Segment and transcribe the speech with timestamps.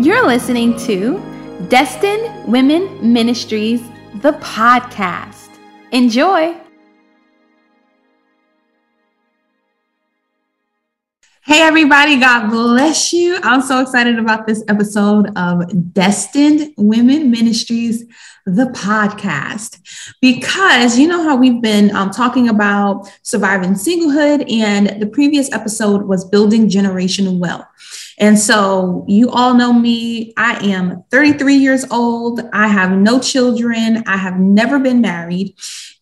[0.00, 1.20] You're listening to
[1.68, 3.82] Destined Women Ministries,
[4.20, 5.58] the podcast.
[5.90, 6.56] Enjoy.
[11.42, 13.40] Hey, everybody, God bless you.
[13.42, 18.04] I'm so excited about this episode of Destined Women Ministries,
[18.46, 19.80] the podcast,
[20.20, 26.02] because you know how we've been um, talking about surviving singlehood, and the previous episode
[26.02, 27.66] was building generational wealth.
[28.18, 30.32] And so you all know me.
[30.36, 32.40] I am 33 years old.
[32.52, 34.02] I have no children.
[34.06, 35.54] I have never been married.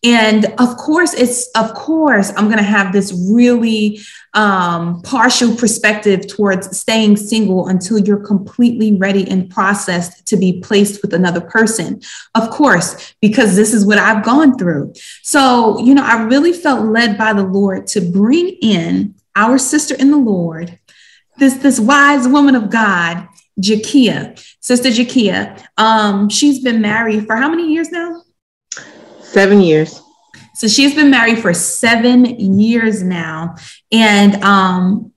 [0.03, 3.99] And of course, it's of course, I'm going to have this really
[4.33, 11.01] um, partial perspective towards staying single until you're completely ready and processed to be placed
[11.01, 12.01] with another person.
[12.35, 14.93] Of course, because this is what I've gone through.
[15.23, 19.95] So, you know, I really felt led by the Lord to bring in our sister
[19.95, 20.79] in the Lord,
[21.37, 23.27] this this wise woman of God,
[23.61, 25.63] Jakia, Sister Jakia.
[25.77, 28.21] Um, she's been married for how many years now?
[29.21, 30.01] Seven years.
[30.55, 33.55] So she's been married for seven years now,
[33.91, 35.11] and um,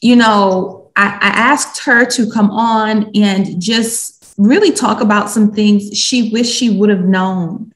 [0.00, 5.52] you know, I, I asked her to come on and just really talk about some
[5.52, 7.72] things she wished she would have known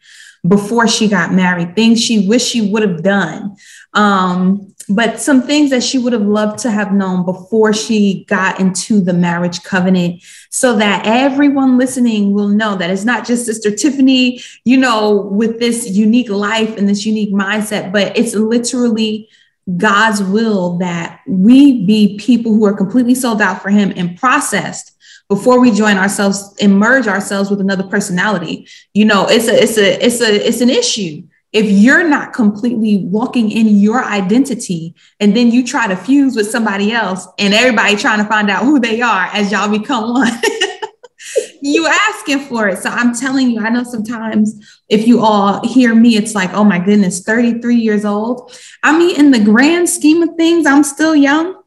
[0.47, 3.56] before she got married, things she wished she would have done.
[3.95, 8.58] Um, but some things that she would have loved to have known before she got
[8.58, 13.70] into the marriage covenant so that everyone listening will know that it's not just sister
[13.70, 19.28] tiffany you know with this unique life and this unique mindset but it's literally
[19.77, 24.95] god's will that we be people who are completely sold out for him and processed
[25.28, 28.67] before we join ourselves and merge ourselves with another personality.
[28.95, 33.05] You know it's a it's a it's a it's an issue if you're not completely
[33.07, 37.97] walking in your identity and then you try to fuse with somebody else and everybody
[37.97, 40.33] trying to find out who they are as y'all become one
[41.63, 42.79] you asking for it.
[42.79, 46.64] So i'm telling you i know sometimes if you all hear me it's like oh
[46.64, 48.53] my goodness 33 years old.
[48.83, 51.63] I mean in the grand scheme of things i'm still young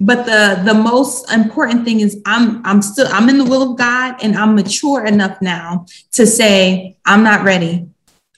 [0.00, 3.78] but the the most important thing is i'm i'm still i'm in the will of
[3.78, 7.88] god and i'm mature enough now to say i'm not ready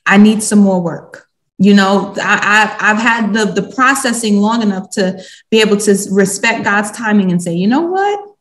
[0.09, 1.29] I need some more work.
[1.59, 6.65] You know, I, have had the, the processing long enough to be able to respect
[6.65, 8.35] God's timing and say, you know what?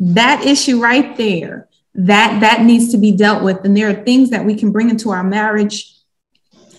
[0.00, 3.64] That issue right there, that that needs to be dealt with.
[3.64, 5.94] And there are things that we can bring into our marriage.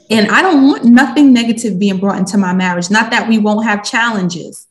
[0.09, 2.91] And I don't want nothing negative being brought into my marriage.
[2.91, 4.67] Not that we won't have challenges,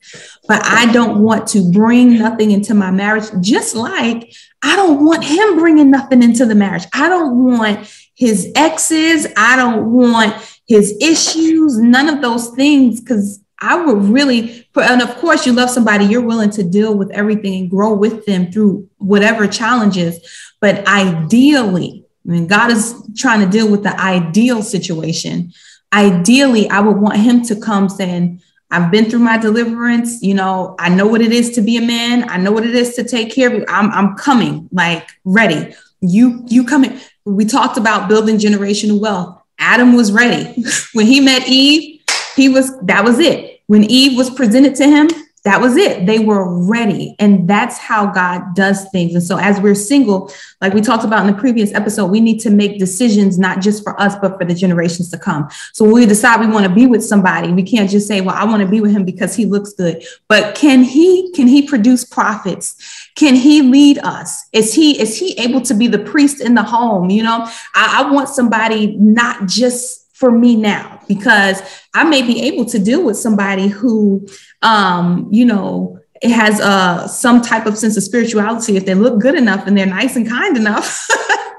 [0.47, 4.31] but I don't want to bring nothing into my marriage, just like
[4.61, 6.83] I don't want him bringing nothing into the marriage.
[6.93, 9.27] I don't want his exes.
[9.35, 10.35] I don't want
[10.67, 15.69] his issues, none of those things, because I would really, and of course, you love
[15.69, 20.19] somebody, you're willing to deal with everything and grow with them through whatever challenges.
[20.59, 25.53] But ideally, I mean, God is trying to deal with the ideal situation.
[25.93, 28.41] Ideally, I would want him to come saying,
[28.71, 30.21] I've been through my deliverance.
[30.23, 32.29] You know, I know what it is to be a man.
[32.29, 33.65] I know what it is to take care of you.
[33.67, 35.75] I'm, I'm coming, like ready.
[36.01, 39.41] You, you coming we talked about building generational wealth.
[39.59, 40.63] Adam was ready.
[40.93, 42.01] when he met Eve,
[42.35, 43.61] he was that was it.
[43.67, 45.07] When Eve was presented to him,
[45.43, 46.05] that was it.
[46.05, 47.15] They were ready.
[47.19, 49.13] And that's how God does things.
[49.13, 50.31] And so, as we're single,
[50.61, 53.83] like we talked about in the previous episode, we need to make decisions not just
[53.83, 55.49] for us, but for the generations to come.
[55.73, 58.35] So, when we decide we want to be with somebody, we can't just say, Well,
[58.35, 60.05] I want to be with him because he looks good.
[60.29, 62.75] But can he, can he produce profits?
[63.15, 64.47] Can he lead us?
[64.53, 67.09] Is he, is he able to be the priest in the home?
[67.09, 67.45] You know,
[67.75, 71.61] I, I want somebody not just for me now because
[71.93, 74.25] I may be able to deal with somebody who,
[74.61, 79.19] um, you know, it has uh, some type of sense of spirituality if they look
[79.19, 81.05] good enough and they're nice and kind enough.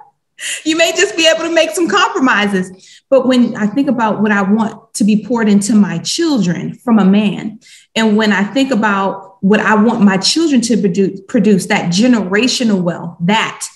[0.64, 3.02] you may just be able to make some compromises.
[3.10, 6.98] But when I think about what I want to be poured into my children from
[6.98, 7.60] a man,
[7.94, 12.80] and when I think about what I want my children to produce, produce that generational
[12.80, 13.68] wealth, that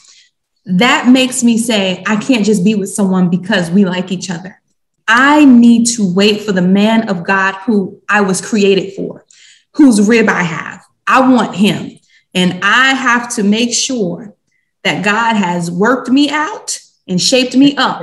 [0.64, 4.58] that makes me say I can't just be with someone because we like each other.
[5.08, 9.24] I need to wait for the man of God who I was created for,
[9.72, 10.84] whose rib I have.
[11.06, 11.98] I want him.
[12.34, 14.34] And I have to make sure
[14.84, 16.78] that God has worked me out
[17.08, 18.02] and shaped me up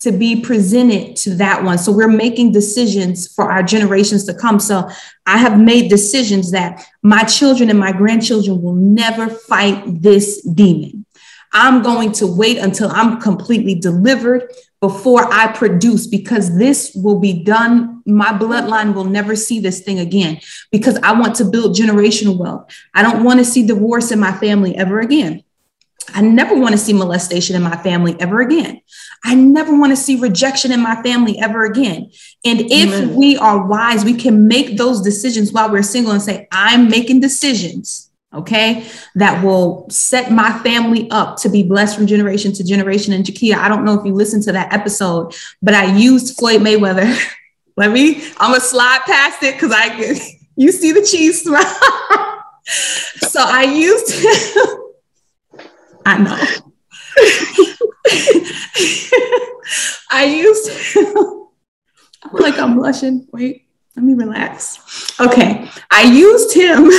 [0.00, 1.78] to be presented to that one.
[1.78, 4.60] So we're making decisions for our generations to come.
[4.60, 4.88] So
[5.26, 11.03] I have made decisions that my children and my grandchildren will never fight this demon.
[11.54, 17.44] I'm going to wait until I'm completely delivered before I produce because this will be
[17.44, 18.02] done.
[18.04, 20.40] My bloodline will never see this thing again
[20.70, 22.70] because I want to build generational wealth.
[22.92, 25.44] I don't want to see divorce in my family ever again.
[26.12, 28.82] I never want to see molestation in my family ever again.
[29.24, 32.10] I never want to see rejection in my family ever again.
[32.44, 33.14] And if Amen.
[33.14, 37.20] we are wise, we can make those decisions while we're single and say, I'm making
[37.20, 38.03] decisions
[38.36, 43.12] okay, that will set my family up to be blessed from generation to generation.
[43.12, 46.60] And Jakia, I don't know if you listened to that episode, but I used Floyd
[46.60, 47.16] Mayweather.
[47.76, 50.16] Let me, I'm gonna slide past it because I can,
[50.56, 51.64] you see the cheese smile.
[52.64, 54.78] so I used him.
[56.06, 56.38] I know.
[60.10, 60.68] I used
[62.24, 63.26] I feel like I'm blushing.
[63.32, 63.66] Wait,
[63.96, 65.20] let me relax.
[65.20, 66.90] Okay, I used him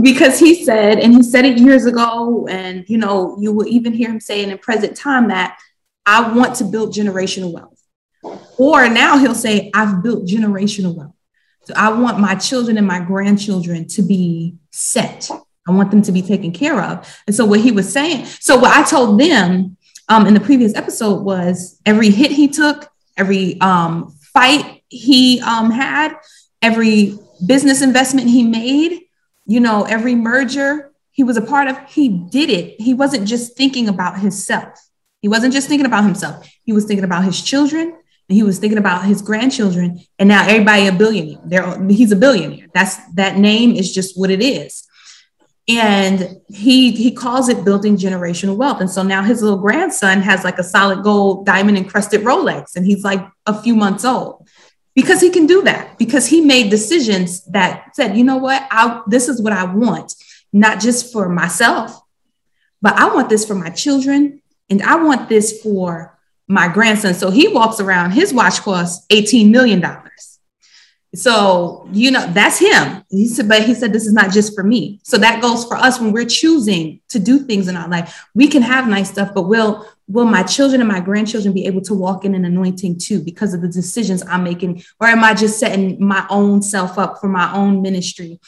[0.00, 3.92] because he said, and he said it years ago, and you know, you will even
[3.92, 5.58] hear him say in present time that
[6.06, 7.82] I want to build generational wealth.
[8.58, 11.14] Or now he'll say, I've built generational wealth.
[11.64, 15.30] So I want my children and my grandchildren to be set.
[15.66, 17.06] I want them to be taken care of.
[17.26, 19.76] And so what he was saying, so what I told them
[20.08, 25.70] um, in the previous episode was every hit he took, every um, fight he um,
[25.70, 26.14] had,
[26.62, 29.02] every business investment he made,
[29.48, 32.80] you know, every merger he was a part of, he did it.
[32.80, 34.78] He wasn't just thinking about himself.
[35.20, 36.48] He wasn't just thinking about himself.
[36.62, 40.00] He was thinking about his children and he was thinking about his grandchildren.
[40.20, 41.40] And now everybody a billionaire.
[41.44, 42.68] There, he's a billionaire.
[42.72, 44.86] That's that name is just what it is.
[45.66, 48.80] And he he calls it building generational wealth.
[48.80, 52.86] And so now his little grandson has like a solid gold diamond encrusted Rolex, and
[52.86, 54.48] he's like a few months old
[54.98, 55.96] because he can do that.
[55.96, 58.66] Because he made decisions that said you know what?
[58.70, 60.14] I, this is what i want
[60.52, 62.00] not just for myself
[62.80, 64.40] but i want this for my children
[64.70, 66.18] and i want this for
[66.48, 67.14] my grandson.
[67.14, 70.40] So he walks around his watch costs 18 million dollars.
[71.14, 73.04] So you know that's him.
[73.10, 75.00] He said but he said this is not just for me.
[75.04, 78.26] So that goes for us when we're choosing to do things in our life.
[78.34, 81.82] We can have nice stuff but we'll will my children and my grandchildren be able
[81.82, 84.82] to walk in an anointing too because of the decisions I'm making?
[85.00, 88.40] Or am I just setting my own self up for my own ministry?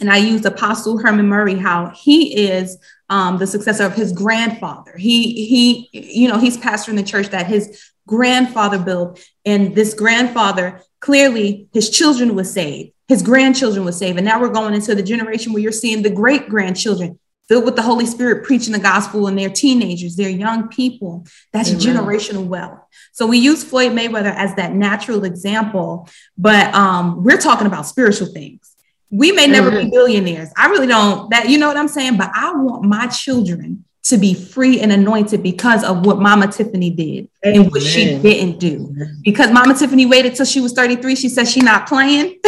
[0.00, 2.78] And I used Apostle Herman Murray, how he is
[3.10, 4.96] um, the successor of his grandfather.
[4.96, 9.22] He, he, you know, he's pastor in the church that his grandfather built.
[9.44, 12.92] And this grandfather, clearly his children were saved.
[13.08, 14.16] His grandchildren were saved.
[14.16, 17.76] And now we're going into the generation where you're seeing the great grandchildren filled with
[17.76, 21.26] the Holy Spirit, preaching the gospel, and they're teenagers, they're young people.
[21.52, 21.80] That's Amen.
[21.80, 22.80] generational wealth.
[23.12, 26.08] So we use Floyd Mayweather as that natural example,
[26.38, 28.74] but um, we're talking about spiritual things.
[29.10, 30.48] We may never be billionaires.
[30.56, 31.28] I really don't.
[31.30, 32.16] That you know what I'm saying.
[32.16, 36.90] But I want my children to be free and anointed because of what Mama Tiffany
[36.90, 37.60] did Amen.
[37.60, 38.94] and what she didn't do.
[39.22, 41.14] Because Mama Tiffany waited till she was 33.
[41.14, 42.38] She said she not playing.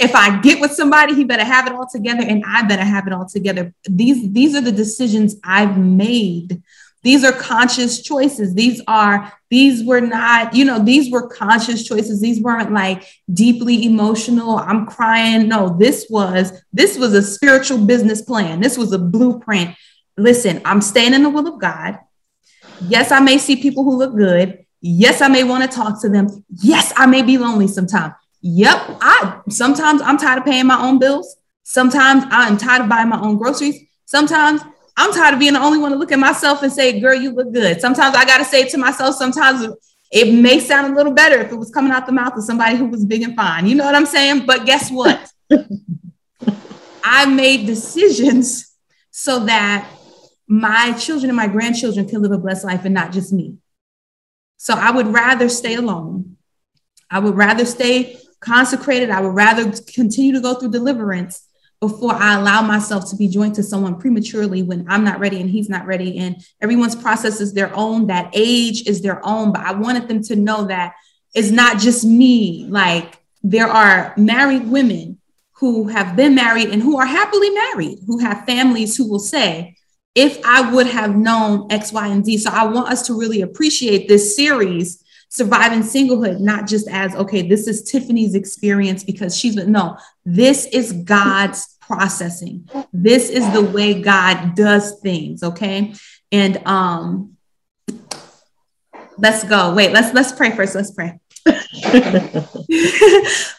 [0.00, 3.06] if I get with somebody, he better have it all together and I better have
[3.06, 3.72] it all together.
[3.88, 6.62] These, these are the decisions I've made.
[7.02, 8.54] These are conscious choices.
[8.54, 12.20] These are, these were not, you know, these were conscious choices.
[12.20, 14.58] These weren't like deeply emotional.
[14.58, 15.48] I'm crying.
[15.48, 18.60] No, this was, this was a spiritual business plan.
[18.60, 19.74] This was a blueprint
[20.20, 21.98] listen, I'm staying in the will of God.
[22.82, 24.64] Yes, I may see people who look good.
[24.80, 26.44] Yes, I may want to talk to them.
[26.62, 28.14] Yes, I may be lonely sometimes.
[28.42, 31.36] Yep, I sometimes I'm tired of paying my own bills.
[31.62, 33.78] Sometimes I'm tired of buying my own groceries.
[34.06, 34.62] Sometimes
[34.96, 37.32] I'm tired of being the only one to look at myself and say, "Girl, you
[37.32, 39.16] look good." Sometimes I got to say it to myself.
[39.16, 39.66] Sometimes
[40.10, 42.76] it may sound a little better if it was coming out the mouth of somebody
[42.76, 43.66] who was big and fine.
[43.66, 44.46] You know what I'm saying?
[44.46, 45.30] But guess what?
[47.04, 48.74] I made decisions
[49.10, 49.88] so that
[50.48, 53.56] my children and my grandchildren can live a blessed life and not just me.
[54.56, 56.36] So I would rather stay alone.
[57.08, 59.10] I would rather stay consecrated.
[59.10, 61.46] I would rather continue to go through deliverance
[61.80, 65.48] before I allow myself to be joined to someone prematurely when I'm not ready and
[65.48, 66.18] he's not ready.
[66.18, 69.52] And everyone's process is their own, that age is their own.
[69.52, 70.94] But I wanted them to know that
[71.34, 72.66] it's not just me.
[72.68, 75.18] Like there are married women
[75.52, 79.76] who have been married and who are happily married, who have families who will say,
[80.14, 82.38] if I would have known X, Y, and Z.
[82.38, 87.48] So I want us to really appreciate this series, Surviving Singlehood, not just as, okay,
[87.48, 92.68] this is Tiffany's experience because she's, but no, this is God's processing.
[92.92, 95.94] This is the way God does things, okay?
[96.32, 97.36] And um
[99.18, 99.72] let's go.
[99.72, 100.74] Wait, let's let's pray first.
[100.74, 101.19] Let's pray.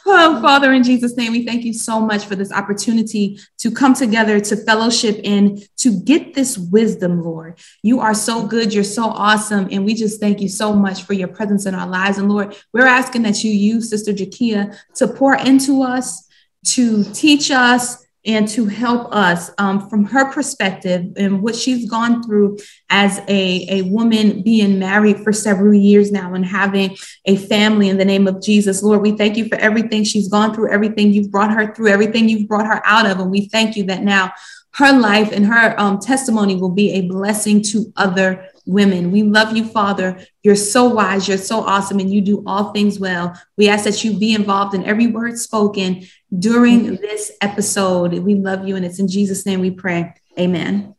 [0.05, 3.93] oh, Father, in Jesus' name, we thank you so much for this opportunity to come
[3.93, 7.57] together to fellowship and to get this wisdom, Lord.
[7.83, 8.73] You are so good.
[8.73, 9.69] You're so awesome.
[9.71, 12.17] And we just thank you so much for your presence in our lives.
[12.17, 16.27] And Lord, we're asking that you use Sister Jakia to pour into us,
[16.67, 22.21] to teach us, and to help us um, from her perspective and what she's gone
[22.21, 22.57] through
[22.89, 27.97] as a, a woman being married for several years now and having a family in
[27.97, 28.83] the name of Jesus.
[28.83, 32.29] Lord, we thank you for everything she's gone through, everything you've brought her through, everything
[32.29, 33.19] you've brought her out of.
[33.19, 34.31] And we thank you that now
[34.75, 39.11] her life and her um, testimony will be a blessing to other women.
[39.11, 40.25] We love you, Father.
[40.43, 43.37] You're so wise, you're so awesome, and you do all things well.
[43.57, 46.07] We ask that you be involved in every word spoken
[46.38, 48.13] during this episode.
[48.13, 50.13] We love you, and it's in Jesus' name we pray.
[50.39, 50.95] Amen.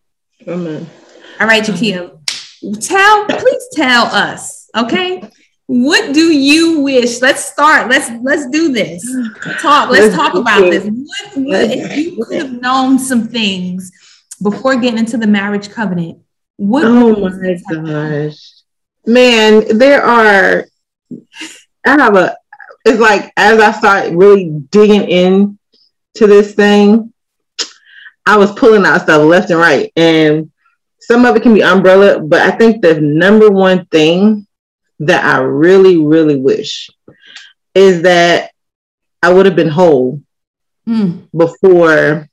[0.46, 0.88] Amen.
[1.40, 2.18] All right, Jakia,
[2.80, 5.22] tell, please tell us, okay?
[5.66, 7.22] What do you wish?
[7.22, 7.88] Let's start.
[7.88, 9.02] Let's let's do this.
[9.60, 9.90] Talk.
[9.90, 10.84] Let's talk about this.
[10.84, 13.90] What, what if you could have known some things
[14.42, 16.18] before getting into the marriage covenant?
[16.56, 18.36] What oh my gosh.
[19.06, 20.66] Man, there are
[21.86, 22.36] I have a
[22.84, 25.58] it's like as I start really digging in
[26.14, 27.12] to this thing,
[28.26, 29.92] I was pulling out stuff left and right.
[29.96, 30.50] And
[31.00, 34.46] some of it can be umbrella, but I think the number one thing
[35.00, 36.90] that I really, really wish
[37.74, 38.52] is that
[39.22, 40.20] I would have been whole
[40.86, 41.28] mm.
[41.36, 42.28] before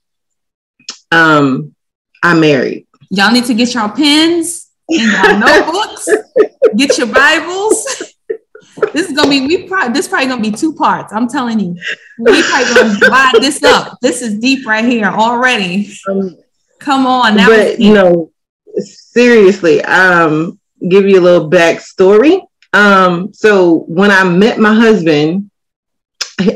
[1.11, 1.75] um,
[2.21, 2.87] I married.
[3.09, 6.09] Y'all need to get your pens and your notebooks,
[6.75, 8.08] get your Bibles.
[8.93, 11.13] This is gonna be we probably this probably gonna be two parts.
[11.13, 11.75] I'm telling you,
[12.19, 13.97] we probably gonna divide this up.
[14.01, 15.91] This is deep right here already.
[16.09, 16.37] Um,
[16.79, 17.47] Come on, now.
[17.47, 18.31] But you know,
[18.77, 22.41] seriously, um, give you a little backstory.
[22.73, 25.51] Um, so when I met my husband,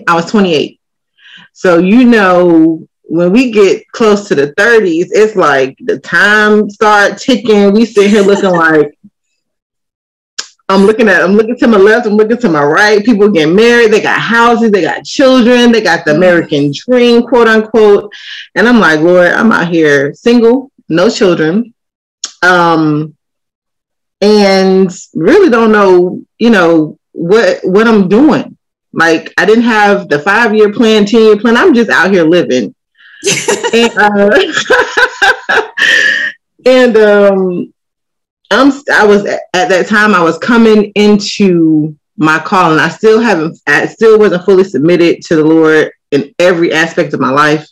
[0.07, 0.79] I was 28.
[1.51, 7.17] So you know, when we get close to the 30s, it's like the time start
[7.17, 7.73] ticking.
[7.73, 8.92] We sit here looking like
[10.69, 13.03] I'm looking at I'm looking to my left, I'm looking to my right.
[13.03, 16.23] People get married, they got houses, they got children, they got the mm-hmm.
[16.23, 18.11] American dream, quote unquote.
[18.55, 21.73] And I'm like, Lord, I'm out here single, no children.
[22.41, 23.15] Um
[24.21, 28.57] and really don't know, you know, what what I'm doing.
[28.93, 31.57] Like I didn't have the five year plan, 10 year plan.
[31.57, 32.73] I'm just out here living
[33.73, 34.37] and, uh,
[36.65, 37.72] and um,
[38.53, 43.19] I'm I was at that time I was coming into my call, and I still
[43.19, 47.67] haven't I still wasn't fully submitted to the Lord in every aspect of my life.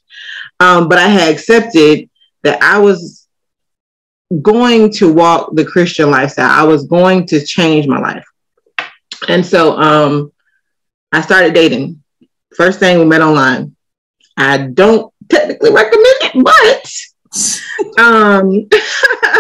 [0.60, 2.10] Um, but I had accepted
[2.44, 3.28] that I was
[4.42, 6.50] going to walk the Christian lifestyle.
[6.50, 8.26] I was going to change my life.
[9.28, 10.32] And so um,
[11.12, 12.02] I started dating.
[12.56, 13.76] First thing we met online.
[14.38, 16.44] I don't technically recommend it,
[17.98, 18.68] but um,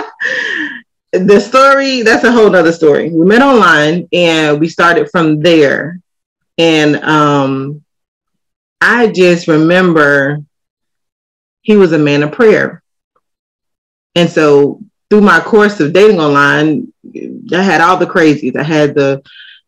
[1.11, 3.09] the story that's a whole nother story.
[3.09, 5.99] We met online and we started from there.
[6.57, 7.83] And um,
[8.79, 10.39] I just remember
[11.61, 12.81] he was a man of prayer.
[14.15, 16.91] And so through my course of dating online,
[17.53, 18.55] I had all the crazies.
[18.55, 19.21] I had the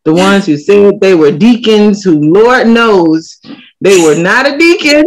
[0.04, 3.40] the ones who said they were deacons, who Lord knows
[3.80, 5.04] they were not a deacon.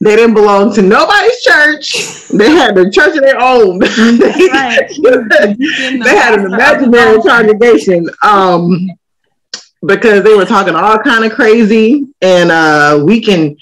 [0.00, 2.28] They didn't belong to nobody's church.
[2.28, 3.80] They had the church of their own.
[3.80, 3.88] they,
[6.04, 8.08] they had an imaginary congregation.
[8.22, 8.88] Um,
[9.86, 13.56] because they were talking all kind of crazy and uh, we can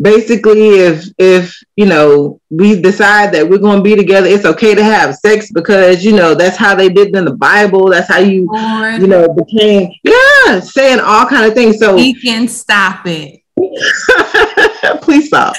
[0.00, 4.74] basically if if you know we decide that we're going to be together it's okay
[4.74, 8.18] to have sex because you know that's how they did in the bible that's how
[8.18, 9.00] you Lord.
[9.00, 13.39] you know became yeah saying all kind of things so we can stop it
[15.02, 15.54] please stop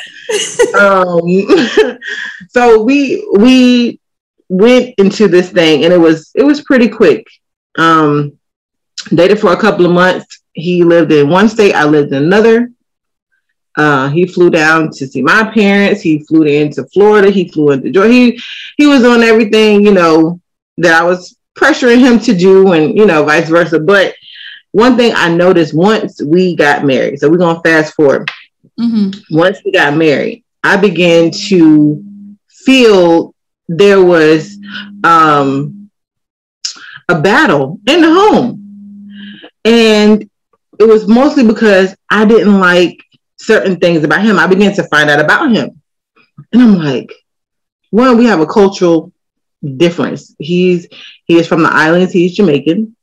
[0.79, 1.21] um,
[2.49, 3.99] so we we
[4.49, 7.27] went into this thing, and it was it was pretty quick.
[7.77, 8.37] Um,
[9.09, 10.41] dated for a couple of months.
[10.53, 11.73] He lived in one state.
[11.73, 12.71] I lived in another.
[13.77, 16.01] Uh, he flew down to see my parents.
[16.01, 17.29] He flew into Florida.
[17.29, 18.11] He flew into Georgia.
[18.11, 18.41] He
[18.77, 20.39] he was on everything, you know,
[20.77, 23.79] that I was pressuring him to do, and you know, vice versa.
[23.79, 24.15] But
[24.71, 28.29] one thing I noticed once we got married, so we're gonna fast forward.
[28.79, 29.35] Mm-hmm.
[29.35, 32.03] Once we got married, I began to
[32.49, 33.33] feel
[33.67, 34.57] there was
[35.03, 35.89] um,
[37.09, 38.57] a battle in the home.
[39.63, 40.29] And
[40.79, 43.03] it was mostly because I didn't like
[43.37, 44.39] certain things about him.
[44.39, 45.81] I began to find out about him.
[46.51, 47.11] And I'm like,
[47.91, 49.11] one, we have a cultural
[49.77, 50.33] difference.
[50.39, 50.87] He's
[51.25, 52.95] he is from the islands, he's Jamaican.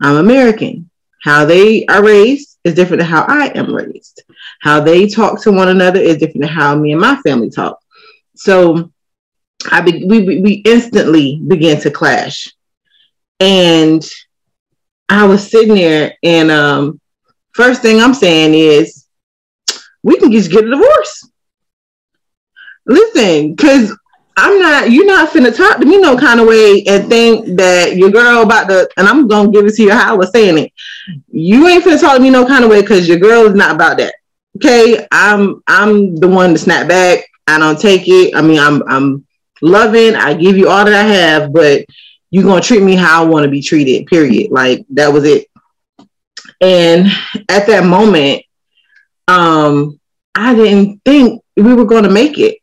[0.00, 0.89] I'm American.
[1.22, 4.22] How they are raised is different than how I am raised.
[4.60, 7.78] How they talk to one another is different than how me and my family talk.
[8.34, 8.92] So
[9.70, 12.52] I be, we we instantly began to clash,
[13.38, 14.02] and
[15.08, 17.00] I was sitting there, and um,
[17.52, 19.06] first thing I'm saying is,
[20.02, 21.30] we can just get a divorce.
[22.86, 23.96] Listen, because
[24.36, 27.96] I'm not, you're not finna talk to me no kind of way and think that
[27.96, 30.56] your girl about to, and I'm gonna give it to you how I was saying
[30.58, 30.72] it.
[31.30, 33.74] You ain't finna talk to me no kind of way because your girl is not
[33.74, 34.14] about that.
[34.56, 37.24] Okay, I'm I'm the one to snap back.
[37.46, 38.34] I don't take it.
[38.34, 39.26] I mean, I'm I'm
[39.62, 40.14] loving.
[40.14, 41.84] I give you all that I have, but
[42.30, 44.06] you're gonna treat me how I want to be treated.
[44.06, 44.50] Period.
[44.50, 45.48] Like that was it.
[46.60, 47.08] And
[47.48, 48.42] at that moment,
[49.28, 50.00] um,
[50.34, 52.58] I didn't think we were gonna make it.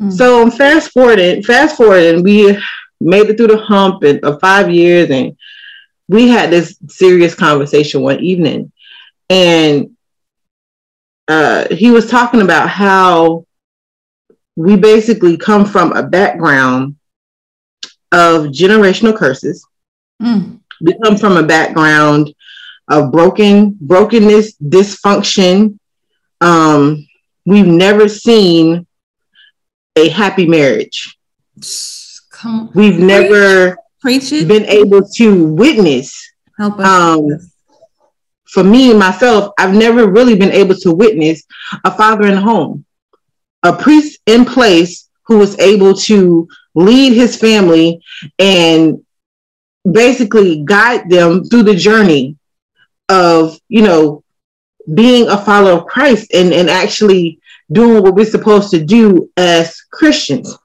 [0.00, 0.12] Mm.
[0.12, 2.58] So fast forwarding, fast forwarding, we
[3.00, 5.36] made it through the hump of five years, and
[6.08, 8.72] we had this serious conversation one evening,
[9.30, 9.96] and
[11.28, 13.46] uh, he was talking about how
[14.56, 16.96] we basically come from a background
[18.12, 19.66] of generational curses.
[20.22, 20.60] Mm.
[20.80, 22.34] We come from a background
[22.88, 25.78] of broken brokenness, dysfunction.
[26.40, 27.06] Um,
[27.46, 28.83] we've never seen
[29.96, 31.16] a happy marriage.
[32.30, 34.48] Come, We've preach, never preach it.
[34.48, 36.30] been able to witness.
[36.58, 36.86] Help us.
[36.86, 37.28] Um,
[38.46, 41.42] for me myself, I've never really been able to witness
[41.84, 42.84] a father in the home,
[43.62, 48.00] a priest in place who was able to lead his family
[48.38, 49.04] and
[49.90, 52.36] basically guide them through the journey
[53.08, 54.22] of, you know,
[54.92, 57.40] being a follower of Christ and, and actually
[57.74, 60.56] doing what we're supposed to do as Christians.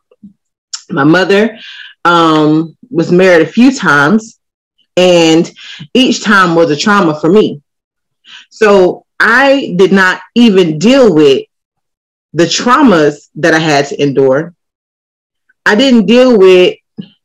[0.89, 1.57] My mother
[2.05, 4.39] um, was married a few times,
[4.95, 5.51] and
[5.93, 7.61] each time was a trauma for me.
[8.49, 11.45] So I did not even deal with
[12.33, 14.53] the traumas that I had to endure.
[15.65, 16.75] I didn't deal with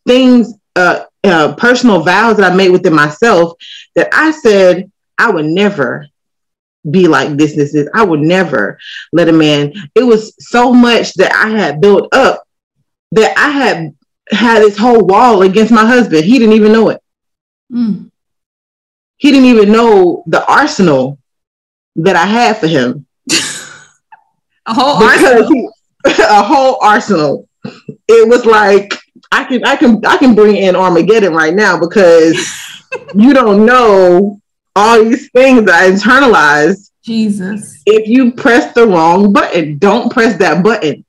[0.06, 3.52] things, uh, uh, personal vows that I made within myself
[3.96, 6.06] that I said I would never
[6.90, 7.88] be like this, this, this.
[7.94, 8.78] I would never
[9.12, 9.72] let a man.
[9.94, 12.44] It was so much that I had built up
[13.12, 13.94] that I had
[14.30, 16.24] had this whole wall against my husband.
[16.24, 17.00] He didn't even know it.
[17.72, 18.10] Mm.
[19.16, 21.18] He didn't even know the arsenal
[21.96, 23.06] that I had for him.
[24.66, 25.48] a whole arsenal.
[25.48, 25.68] He,
[26.06, 27.48] a whole arsenal.
[28.08, 28.92] It was like
[29.32, 32.36] I can I can I can bring in Armageddon right now because
[33.14, 34.40] you don't know
[34.76, 36.90] all these things that I internalized.
[37.02, 37.82] Jesus.
[37.86, 41.04] If you press the wrong button, don't press that button.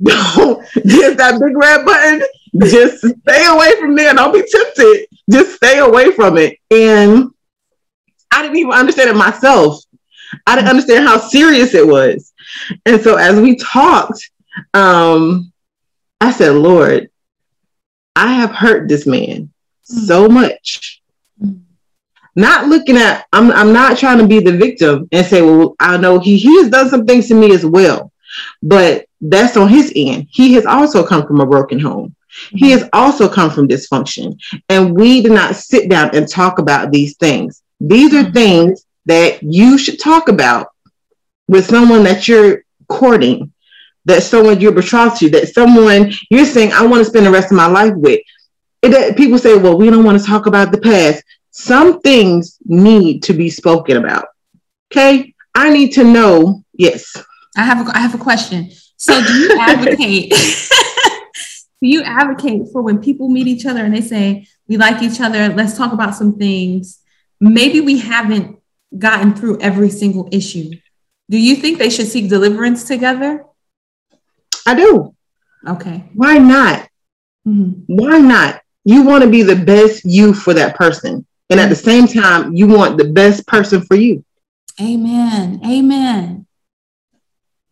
[0.02, 2.22] don't just that big red button.
[2.62, 4.14] Just stay away from there.
[4.14, 5.06] Don't be tempted.
[5.30, 6.58] Just stay away from it.
[6.70, 7.30] And
[8.32, 9.82] I didn't even understand it myself.
[10.46, 12.32] I didn't understand how serious it was.
[12.86, 14.30] And so as we talked,
[14.74, 15.52] um,
[16.20, 17.10] I said, Lord,
[18.16, 20.99] I have hurt this man so much
[22.36, 25.96] not looking at I'm I'm not trying to be the victim and say, well, I
[25.96, 28.12] know he he has done some things to me as well.
[28.62, 30.28] But that's on his end.
[30.30, 32.14] He has also come from a broken home.
[32.50, 34.38] He has also come from dysfunction.
[34.68, 37.62] And we do not sit down and talk about these things.
[37.80, 38.32] These are mm-hmm.
[38.32, 40.68] things that you should talk about
[41.48, 43.52] with someone that you're courting,
[44.04, 47.50] that someone you're betrothed to, that someone you're saying, I want to spend the rest
[47.50, 48.20] of my life with.
[48.82, 53.22] It, people say, well, we don't want to talk about the past some things need
[53.24, 54.26] to be spoken about.
[54.90, 55.34] Okay.
[55.54, 56.64] I need to know.
[56.72, 57.16] Yes.
[57.56, 58.70] I have a, I have a question.
[58.96, 60.30] So do you advocate
[61.82, 65.20] do you advocate for when people meet each other and they say we like each
[65.20, 67.00] other, let's talk about some things.
[67.40, 68.58] Maybe we haven't
[68.96, 70.70] gotten through every single issue.
[71.28, 73.44] Do you think they should seek deliverance together?
[74.66, 75.14] I do.
[75.66, 76.04] Okay.
[76.14, 76.88] Why not?
[77.46, 77.94] Mm-hmm.
[77.94, 78.59] Why not?
[78.84, 81.26] You want to be the best you for that person.
[81.50, 84.24] And at the same time, you want the best person for you.
[84.80, 85.60] Amen.
[85.64, 86.46] Amen.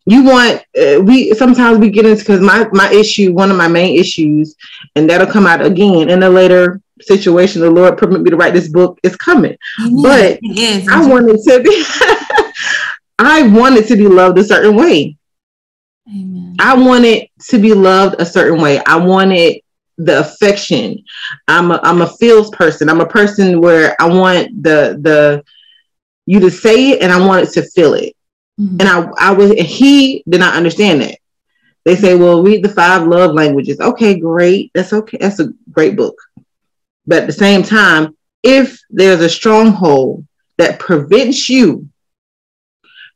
[0.05, 3.67] You want uh, we sometimes we get into because my my issue, one of my
[3.67, 4.55] main issues,
[4.95, 7.61] and that'll come out again in a later situation.
[7.61, 8.99] The Lord permit me to write this book.
[9.03, 10.01] It's coming, Amen.
[10.01, 10.39] but
[10.89, 11.85] I wanted to be.
[13.19, 15.17] I wanted to be loved a certain way.
[16.07, 16.55] Amen.
[16.59, 18.81] I wanted to be loved a certain way.
[18.85, 19.61] I wanted
[19.99, 21.03] the affection.
[21.47, 22.89] I'm a I'm a feels person.
[22.89, 25.43] I'm a person where I want the the
[26.25, 28.15] you to say it and I want it to feel it.
[28.59, 28.77] Mm-hmm.
[28.79, 31.17] And I I was he did not understand that.
[31.85, 33.79] They say, well, read the five love languages.
[33.79, 34.71] Okay, great.
[34.73, 35.17] That's okay.
[35.19, 36.15] That's a great book.
[37.05, 40.25] But at the same time, if there's a stronghold
[40.57, 41.89] that prevents you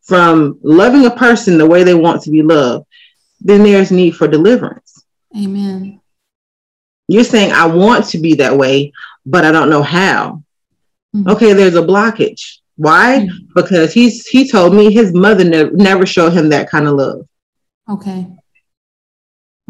[0.02, 2.86] from loving a person the way they want to be loved,
[3.40, 5.04] then there's need for deliverance.
[5.38, 6.02] Amen.
[7.08, 8.94] You're saying, I want to be that way,
[9.26, 10.44] but I don't know how.
[11.16, 11.30] Mm-hmm.
[11.30, 12.60] Okay, there's a blockage.
[12.76, 13.20] Why?
[13.20, 13.54] Mm-hmm.
[13.56, 17.28] Because he's he told me his mother ne- never showed him that kind of love.
[17.90, 18.28] Okay.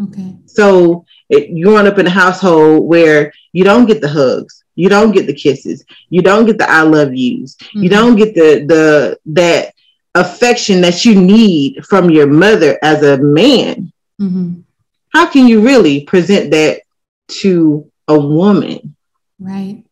[0.01, 0.37] Okay.
[0.45, 5.11] So it, growing up in a household where you don't get the hugs, you don't
[5.11, 7.83] get the kisses, you don't get the I love yous, mm-hmm.
[7.83, 9.73] you don't get the the that
[10.15, 13.91] affection that you need from your mother as a man.
[14.21, 14.61] Mm-hmm.
[15.09, 16.82] How can you really present that
[17.27, 18.95] to a woman?
[19.39, 19.83] Right.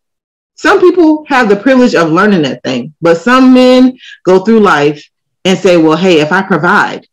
[0.55, 5.09] Some people have the privilege of learning that thing, but some men go through life
[5.43, 7.07] and say, well, hey, if I provide,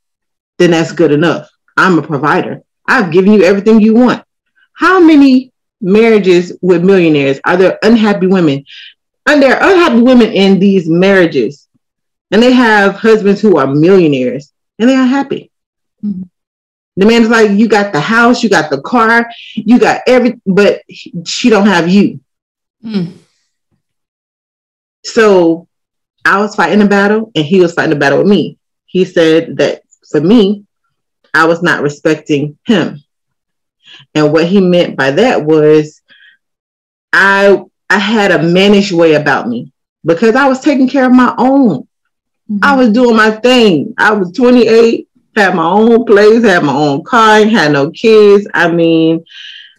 [0.59, 1.48] then that's good enough.
[1.76, 2.62] I'm a provider.
[2.87, 4.24] I've given you everything you want.
[4.74, 8.64] How many marriages with millionaires are there unhappy women?
[9.26, 11.68] And there are unhappy women in these marriages,
[12.31, 15.50] and they have husbands who are millionaires and they are happy.
[16.04, 16.22] Mm-hmm.
[16.98, 20.82] The man's like, you got the house, you got the car, you got everything, but
[21.24, 22.18] she don't have you.
[22.84, 23.12] Mm.
[25.04, 25.68] So
[26.24, 28.58] I was fighting a battle, and he was fighting a battle with me.
[28.87, 30.64] He said that for me,
[31.32, 33.04] I was not respecting him.
[34.16, 36.02] And what he meant by that was
[37.12, 39.72] I I had a mannish way about me
[40.04, 41.87] because I was taking care of my own.
[42.50, 42.58] Mm-hmm.
[42.64, 43.94] I was doing my thing.
[43.98, 45.08] I was 28,
[45.38, 48.46] had my own place, had my own car, had no kids.
[48.53, 49.24] I mean,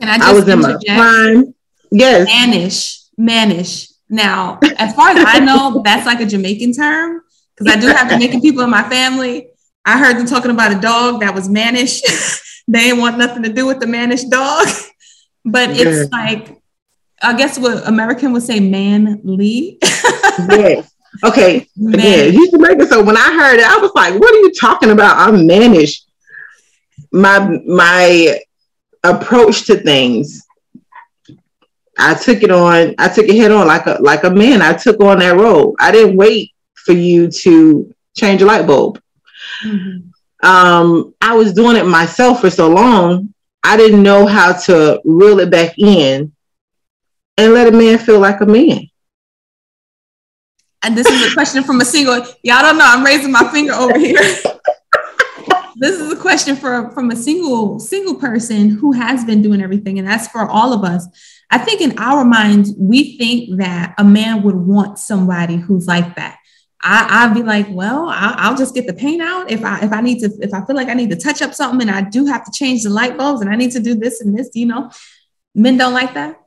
[0.01, 1.53] I, I, was in my prime.
[1.91, 2.29] Yes.
[2.29, 3.09] Manish.
[3.17, 3.89] Mannish.
[4.09, 7.21] Now, as far as I know, that's like a Jamaican term
[7.55, 9.49] because I do have Jamaican people in my family.
[9.85, 12.01] I heard them talking about a dog that was Manish.
[12.67, 14.67] they didn't want nothing to do with the Manish dog.
[15.45, 15.85] but yeah.
[15.85, 16.61] it's like,
[17.21, 19.77] I guess what American would say manly.
[19.81, 20.88] yes.
[21.23, 21.67] Okay.
[21.75, 21.95] Man.
[21.95, 22.87] Again, he's Jamaican.
[22.87, 25.17] So when I heard it, I was like, what are you talking about?
[25.17, 26.01] I'm mannish.
[27.11, 28.39] My my
[29.03, 30.45] approach to things.
[31.97, 34.61] I took it on, I took it head on like a like a man.
[34.61, 35.75] I took on that role.
[35.79, 39.01] I didn't wait for you to change a light bulb.
[39.65, 40.47] Mm-hmm.
[40.47, 45.39] Um, I was doing it myself for so long, I didn't know how to reel
[45.39, 46.31] it back in
[47.37, 48.88] and let a man feel like a man.
[50.83, 52.15] And this is a question from a single.
[52.43, 52.85] Y'all don't know.
[52.85, 54.21] I'm raising my finger over here.
[55.75, 59.99] this is a question for from a single single person who has been doing everything,
[59.99, 61.07] and that's for all of us.
[61.49, 66.15] I think in our minds, we think that a man would want somebody who's like
[66.15, 66.37] that.
[66.81, 69.91] I, I'd be like, well, I'll, I'll, just get the paint out if I if
[69.91, 72.09] I need to if I feel like I need to touch up something and I
[72.09, 74.51] do have to change the light bulbs and I need to do this and this.
[74.53, 74.91] You know,
[75.53, 76.39] men don't like that.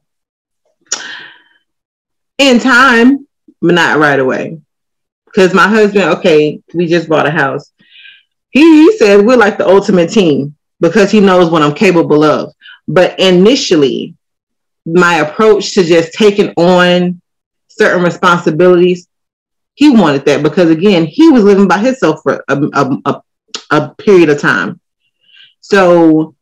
[2.38, 3.26] In time,
[3.62, 4.60] but not right away.
[5.26, 7.72] Because my husband, okay, we just bought a house.
[8.50, 12.52] He, he said we're like the ultimate team because he knows what I'm capable of.
[12.86, 14.14] But initially,
[14.84, 17.20] my approach to just taking on
[17.68, 19.08] certain responsibilities
[19.74, 23.22] he wanted that because again, he was living by himself for a, a, a,
[23.70, 24.80] a period of time.
[25.60, 26.34] So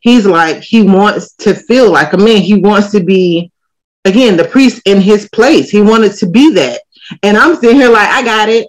[0.00, 2.38] he's like, he wants to feel like a man.
[2.38, 3.51] He wants to be,
[4.04, 5.70] again, the priest in his place.
[5.70, 6.80] He wanted to be that.
[7.22, 8.68] And I'm sitting here like, I got it.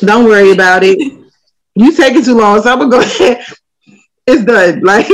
[0.00, 0.98] Don't worry about it.
[1.74, 3.44] you taking too long, so I'm gonna go ahead.
[4.26, 4.82] It's done.
[4.84, 5.08] Like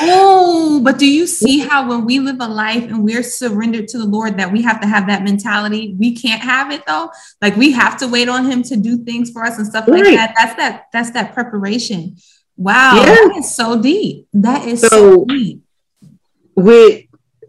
[0.00, 3.98] oh, but do you see how when we live a life and we're surrendered to
[3.98, 5.94] the Lord that we have to have that mentality?
[5.98, 7.10] We can't have it though.
[7.40, 10.04] Like we have to wait on him to do things for us and stuff right.
[10.04, 10.34] like that.
[10.36, 12.16] That's that that's that preparation.
[12.56, 13.06] Wow, yeah.
[13.06, 14.28] that is so deep.
[14.32, 15.62] That is so, so deep.
[16.54, 17.04] With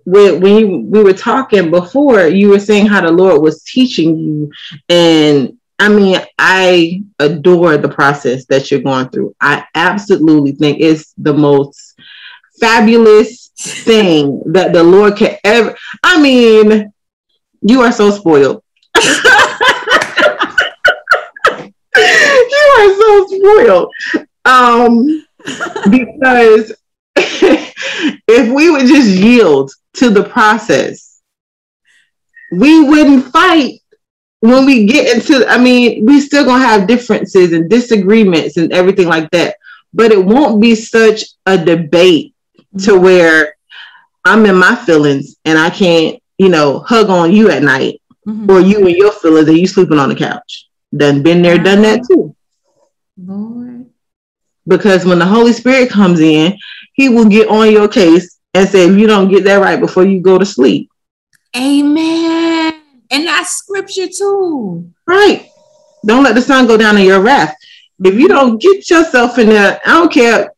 [0.06, 4.18] with when you, we were talking before, you were saying how the Lord was teaching
[4.18, 4.52] you
[4.90, 9.36] and I mean, I adore the process that you're going through.
[9.42, 12.00] I absolutely think it's the most
[12.60, 15.76] fabulous thing that the Lord can ever.
[16.02, 16.94] I mean,
[17.62, 18.64] you are so spoiled.
[18.96, 19.02] you
[22.78, 23.92] are so spoiled.
[24.46, 25.26] Um,
[25.90, 26.74] because
[28.28, 31.22] if we would just yield to the process,
[32.52, 33.80] we wouldn't fight
[34.40, 39.08] when we get into I mean, we still gonna have differences and disagreements and everything
[39.08, 39.56] like that,
[39.94, 42.34] but it won't be such a debate
[42.80, 43.04] to mm-hmm.
[43.04, 43.56] where
[44.24, 48.50] I'm in my feelings and I can't, you know, hug on you at night mm-hmm.
[48.50, 50.68] or you and your feelings and you sleeping on the couch.
[50.96, 52.36] Done been there, done that too.
[53.18, 53.88] Lord.
[54.68, 56.58] Because when the Holy Spirit comes in,
[56.96, 60.06] he will get on your case and say, if you don't get that right before
[60.06, 60.90] you go to sleep.
[61.56, 62.82] Amen.
[63.12, 64.92] And that's scripture too.
[65.06, 65.50] Right.
[66.06, 67.56] Don't let the sun go down in your wrath.
[68.04, 70.52] If you don't get yourself in there, I don't care.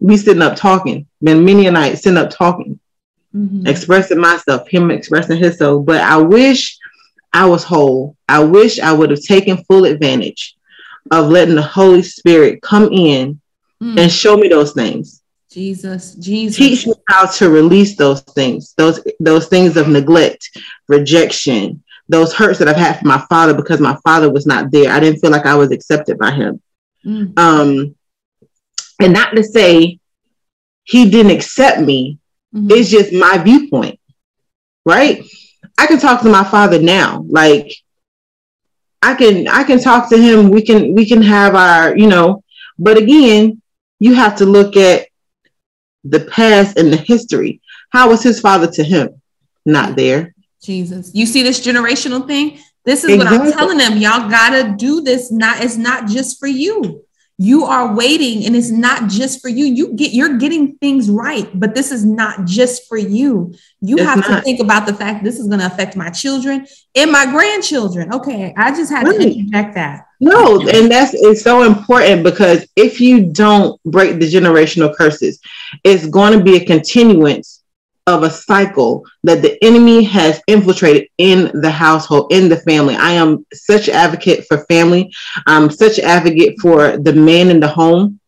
[0.00, 1.06] We sitting up talking.
[1.22, 2.78] Been many a night sitting up talking,
[3.34, 3.66] mm-hmm.
[3.66, 5.80] expressing myself, him expressing his soul.
[5.80, 6.78] But I wish
[7.32, 8.16] I was whole.
[8.28, 10.56] I wish I would have taken full advantage
[11.10, 13.40] of letting the Holy Spirit come in
[13.82, 13.98] mm.
[13.98, 15.17] and show me those things.
[15.58, 16.56] Jesus, Jesus.
[16.56, 22.60] Teach me how to release those things, those those things of neglect, rejection, those hurts
[22.60, 24.92] that I've had from my father because my father was not there.
[24.92, 26.62] I didn't feel like I was accepted by him.
[27.04, 27.36] Mm.
[27.36, 27.96] Um,
[29.00, 29.98] and not to say
[30.84, 32.20] he didn't accept me,
[32.54, 32.70] mm-hmm.
[32.70, 33.98] it's just my viewpoint,
[34.86, 35.24] right?
[35.76, 37.74] I can talk to my father now, like
[39.02, 40.50] I can I can talk to him.
[40.50, 42.44] We can we can have our you know,
[42.78, 43.60] but again,
[43.98, 45.08] you have to look at
[46.10, 47.60] the past and the history.
[47.90, 49.20] How was his father to him?
[49.64, 50.34] Not there.
[50.62, 51.10] Jesus.
[51.14, 52.58] You see this generational thing?
[52.84, 53.38] This is exactly.
[53.38, 53.98] what I'm telling them.
[53.98, 55.30] Y'all gotta do this.
[55.30, 57.04] Not it's not just for you.
[57.40, 59.64] You are waiting, and it's not just for you.
[59.64, 63.54] You get you're getting things right, but this is not just for you.
[63.80, 64.38] You it's have not.
[64.38, 66.66] to think about the fact this is going to affect my children
[66.96, 68.12] and my grandchildren.
[68.12, 69.18] Okay, I just had right.
[69.18, 70.07] to interject that.
[70.20, 75.40] No, and that's it's so important because if you don't break the generational curses,
[75.84, 77.62] it's going to be a continuance
[78.08, 82.96] of a cycle that the enemy has infiltrated in the household, in the family.
[82.96, 85.12] I am such advocate for family.
[85.46, 88.18] I'm such advocate for the man in the home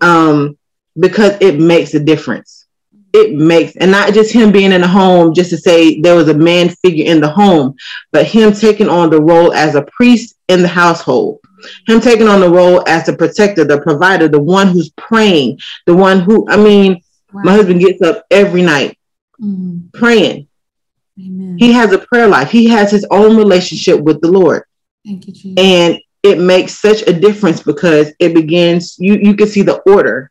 [0.00, 0.56] um,
[0.98, 2.65] because it makes a difference.
[3.12, 6.28] It makes, and not just him being in the home just to say there was
[6.28, 7.74] a man figure in the home,
[8.12, 11.40] but him taking on the role as a priest in the household
[11.86, 15.94] him taking on the role as the protector, the provider, the one who's praying, the
[15.94, 17.42] one who, I mean, wow.
[17.42, 18.98] my husband gets up every night
[19.40, 19.88] mm-hmm.
[19.92, 20.48] praying.
[21.18, 21.56] Amen.
[21.58, 22.50] He has a prayer life.
[22.50, 24.64] He has his own relationship with the Lord.
[25.04, 25.54] Thank you, Jesus.
[25.56, 30.30] And it makes such a difference because it begins, you, you can see the order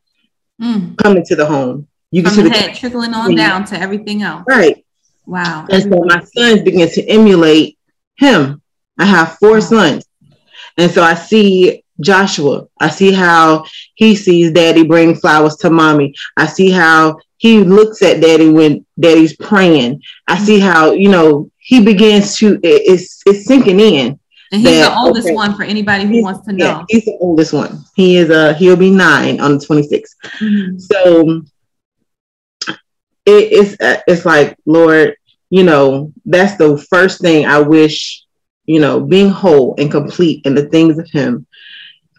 [0.61, 0.97] mm.
[0.97, 1.87] coming to the home.
[2.15, 4.45] You can From see the head trickling on down to everything else.
[4.47, 4.85] Right.
[5.25, 5.67] Wow.
[5.69, 7.77] And so my sons begin to emulate
[8.15, 8.61] him.
[8.97, 10.05] I have four sons.
[10.77, 12.67] And so I see Joshua.
[12.79, 16.15] I see how he sees daddy bring flowers to mommy.
[16.37, 20.01] I see how he looks at daddy when daddy's praying.
[20.25, 24.17] I see how, you know, he begins to, it's, it's sinking in.
[24.53, 26.65] And he's that, the oldest okay, one for anybody who wants to know.
[26.65, 27.83] Yeah, he's the oldest one.
[27.93, 30.15] He is a, uh, he'll be nine on the 26th.
[30.39, 30.77] Mm-hmm.
[30.77, 31.41] So
[33.25, 35.15] it, it's, uh, it's like, Lord,
[35.49, 38.25] you know, that's the first thing I wish
[38.65, 41.45] you know, being whole and complete in the things of Him,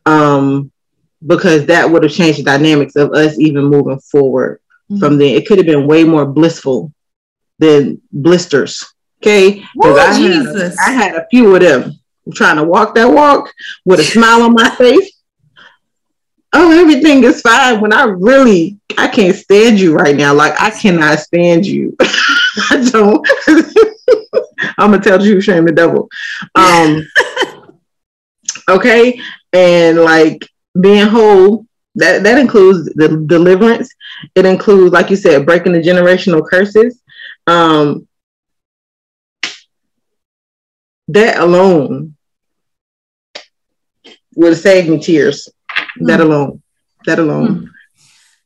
[0.04, 0.70] um,
[1.26, 5.00] because that would have changed the dynamics of us even moving forward mm-hmm.
[5.00, 5.36] from there.
[5.36, 6.92] It could have been way more blissful
[7.58, 8.84] than blisters.
[9.22, 13.06] Okay, because I, had, I had a few of them I'm trying to walk that
[13.06, 13.52] walk
[13.84, 15.15] with a smile on my face.
[16.58, 17.82] Oh, everything is fine.
[17.82, 20.32] When I really, I can't stand you right now.
[20.32, 21.94] Like I cannot stand you.
[22.00, 23.28] I don't.
[24.78, 26.08] I'm gonna tell you, shame the devil.
[26.54, 27.06] Um,
[28.70, 29.20] okay,
[29.52, 30.48] and like
[30.80, 31.66] being whole.
[31.98, 33.90] That that includes the deliverance.
[34.34, 37.02] It includes, like you said, breaking the generational curses.
[37.46, 38.08] Um,
[41.08, 42.16] that alone
[44.34, 45.48] would have saved me tears.
[46.00, 46.06] Mm.
[46.06, 46.62] That alone.
[47.06, 47.48] That alone.
[47.48, 47.68] Mm.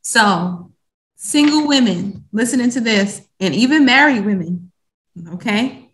[0.03, 0.73] So,
[1.17, 4.73] single women listening to this, and even married women,
[5.35, 5.91] okay?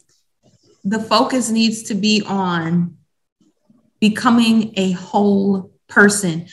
[0.86, 2.96] the focus needs to be on
[4.00, 6.46] becoming a whole person.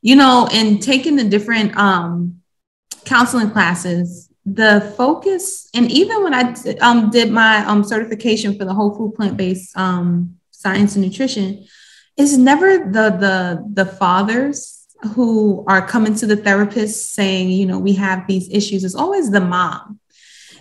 [0.00, 2.40] You know, and taking the different um,
[3.04, 8.72] counseling classes, the focus, and even when I um, did my um, certification for the
[8.72, 11.66] whole food plant based um, science and nutrition,
[12.20, 17.78] is never the the the fathers who are coming to the therapist saying, you know,
[17.78, 18.84] we have these issues.
[18.84, 19.98] It's always the mom,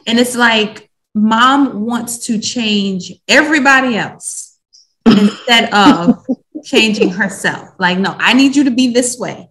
[0.08, 4.58] and it's like mom wants to change everybody else
[5.06, 6.26] instead of
[6.64, 7.70] changing herself.
[7.78, 9.50] Like, no, I need you to be this way.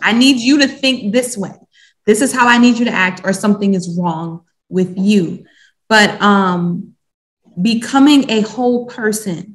[0.00, 1.54] I need you to think this way.
[2.06, 5.46] This is how I need you to act, or something is wrong with you.
[5.88, 6.94] But um,
[7.60, 9.53] becoming a whole person,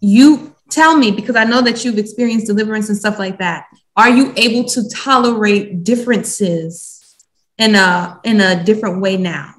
[0.00, 3.66] you tell me because I know that you've experienced deliverance and stuff like that.
[3.96, 7.16] Are you able to tolerate differences
[7.58, 9.54] in a in a different way now?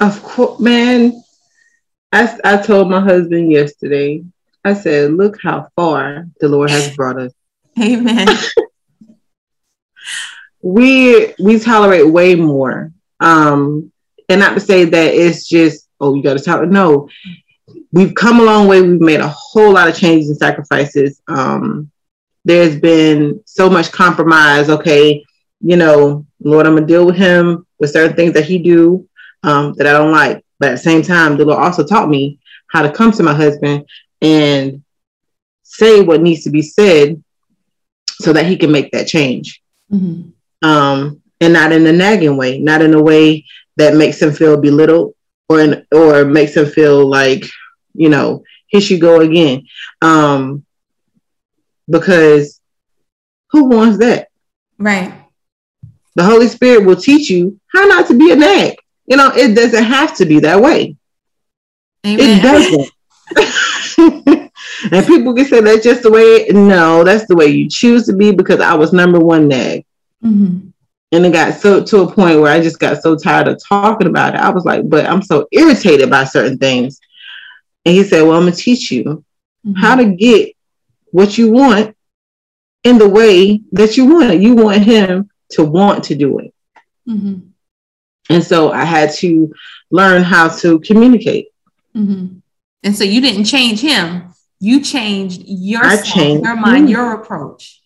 [0.00, 1.22] Of course, man.
[2.12, 4.24] I, I told my husband yesterday,
[4.64, 7.32] I said, look how far the Lord has brought us.
[7.80, 8.28] Amen.
[10.62, 12.92] we we tolerate way more.
[13.20, 13.92] Um,
[14.28, 16.66] and not to say that it's just, oh, you got to talk.
[16.68, 17.08] No,
[17.92, 18.82] we've come a long way.
[18.82, 21.20] We've made a whole lot of changes and sacrifices.
[21.28, 21.90] Um,
[22.44, 24.70] there's been so much compromise.
[24.70, 25.24] Okay,
[25.60, 29.08] you know, Lord, I'm gonna deal with him with certain things that he do
[29.42, 30.44] um, that I don't like.
[30.58, 33.34] But at the same time, the Lord also taught me how to come to my
[33.34, 33.86] husband
[34.22, 34.82] and
[35.62, 37.22] say what needs to be said
[38.08, 39.62] so that he can make that change.
[39.92, 40.30] Mm-hmm.
[40.66, 43.44] Um, and not in a nagging way, not in a way
[43.76, 45.14] that makes him feel belittled
[45.48, 47.44] or in, or makes him feel like,
[47.96, 49.66] you know, here she go again.
[50.02, 50.64] Um,
[51.88, 52.60] because
[53.50, 54.28] who wants that?
[54.78, 55.12] Right.
[56.14, 58.76] The Holy Spirit will teach you how not to be a nag.
[59.06, 60.96] You know, it doesn't have to be that way.
[62.04, 62.38] Amen.
[62.38, 62.90] It doesn't.
[64.92, 66.46] and people can say that's just the way.
[66.50, 69.84] No, that's the way you choose to be because I was number one nag.
[70.24, 70.68] Mm-hmm.
[71.12, 74.08] And it got so to a point where I just got so tired of talking
[74.08, 74.40] about it.
[74.40, 77.00] I was like, but I'm so irritated by certain things.
[77.86, 79.72] And he said, Well, I'm gonna teach you mm-hmm.
[79.74, 80.54] how to get
[81.12, 81.96] what you want
[82.82, 84.42] in the way that you want it.
[84.42, 86.54] You want him to want to do it.
[87.08, 87.38] Mm-hmm.
[88.28, 89.54] And so I had to
[89.90, 91.48] learn how to communicate.
[91.94, 92.38] Mm-hmm.
[92.82, 97.80] And so you didn't change him, you changed yourself, changed your mind, your approach.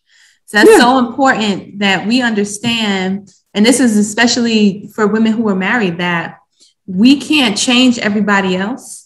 [0.46, 0.78] So that's yeah.
[0.78, 6.38] so important that we understand, and this is especially for women who are married, that
[6.86, 8.99] we can't change everybody else.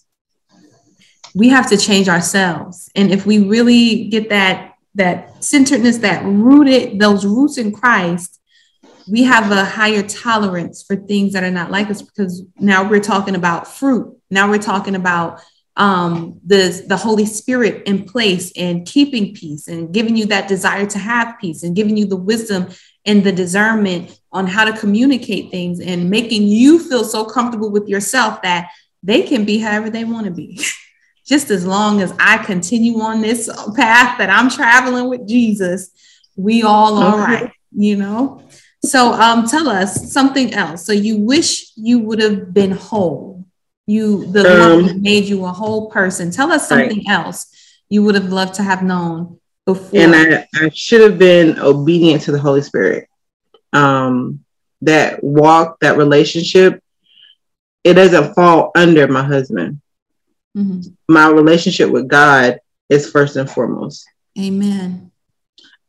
[1.35, 2.91] We have to change ourselves.
[2.95, 8.41] And if we really get that that centeredness, that rooted, those roots in Christ,
[9.11, 13.01] we have a higher tolerance for things that are not like us because now we're
[13.01, 14.17] talking about fruit.
[14.31, 15.41] Now we're talking about
[15.77, 20.87] um, the, the Holy Spirit in place and keeping peace and giving you that desire
[20.87, 22.69] to have peace and giving you the wisdom
[23.05, 27.89] and the discernment on how to communicate things and making you feel so comfortable with
[27.89, 28.71] yourself that
[29.03, 30.65] they can be however they want to be.
[31.27, 35.91] Just as long as I continue on this path that I'm traveling with Jesus,
[36.37, 38.43] we all all right, you know?
[38.85, 40.85] So um, tell us something else.
[40.85, 43.35] So you wish you would have been whole
[43.87, 46.31] you the um, Lord made you a whole person.
[46.31, 47.09] Tell us something right.
[47.09, 47.47] else
[47.89, 50.01] you would have loved to have known before.
[50.01, 53.09] And I, I should have been obedient to the Holy Spirit.
[53.73, 54.45] Um,
[54.83, 56.83] that walk, that relationship,
[57.83, 59.81] it doesn't fall under my husband.
[60.57, 60.81] Mm-hmm.
[61.09, 64.07] My relationship with God is first and foremost.
[64.39, 65.11] Amen.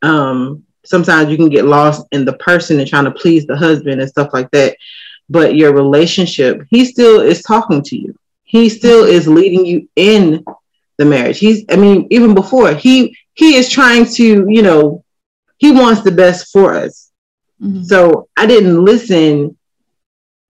[0.02, 4.00] Um, sometimes you can get lost in the person and trying to please the husband
[4.00, 4.76] and stuff like that
[5.28, 8.14] but your relationship, he still is talking to you.
[8.44, 10.44] He still is leading you in
[10.98, 11.38] the marriage.
[11.38, 15.04] He's, I mean, even before he he is trying to, you know,
[15.58, 17.10] he wants the best for us.
[17.60, 17.82] Mm-hmm.
[17.82, 19.58] So I didn't listen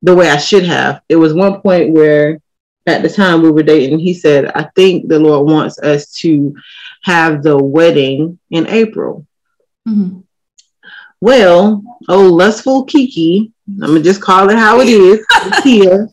[0.02, 1.00] the way I should have.
[1.08, 2.38] It was one point where
[2.86, 6.54] at the time we were dating, he said, I think the Lord wants us to
[7.02, 9.26] have the wedding in April.
[9.88, 10.20] Mm-hmm.
[11.20, 15.26] Well, oh, lustful Kiki I'm gonna just call it how it is.
[15.62, 16.08] Kia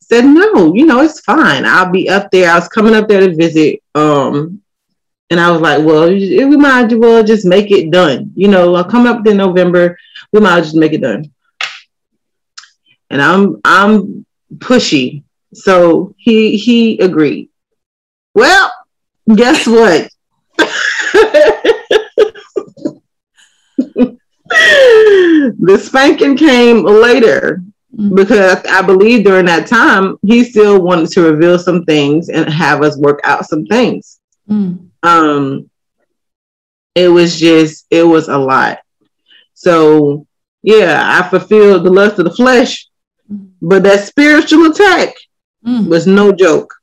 [0.00, 1.64] said, "No, you know it's fine.
[1.64, 2.50] I'll be up there.
[2.50, 4.60] I was coming up there to visit, um,
[5.30, 8.32] and I was like, well, we might as well just make it done.
[8.34, 9.96] You know, I'll come up in November.
[10.32, 11.32] We might just make it done."
[13.10, 17.48] And I'm I'm pushy, so he he agreed.
[18.34, 18.72] Well,
[19.34, 20.08] guess what?
[24.50, 27.62] the spanking came later
[27.94, 28.14] mm-hmm.
[28.14, 32.82] because I believe during that time he still wanted to reveal some things and have
[32.82, 34.20] us work out some things.
[34.48, 34.90] Mm.
[35.02, 35.70] Um,
[36.94, 38.78] it was just it was a lot.
[39.54, 40.26] So
[40.62, 42.86] yeah, I fulfilled the lust of the flesh,
[43.30, 43.50] mm.
[43.60, 45.14] but that spiritual attack
[45.66, 45.88] mm.
[45.88, 46.74] was no joke.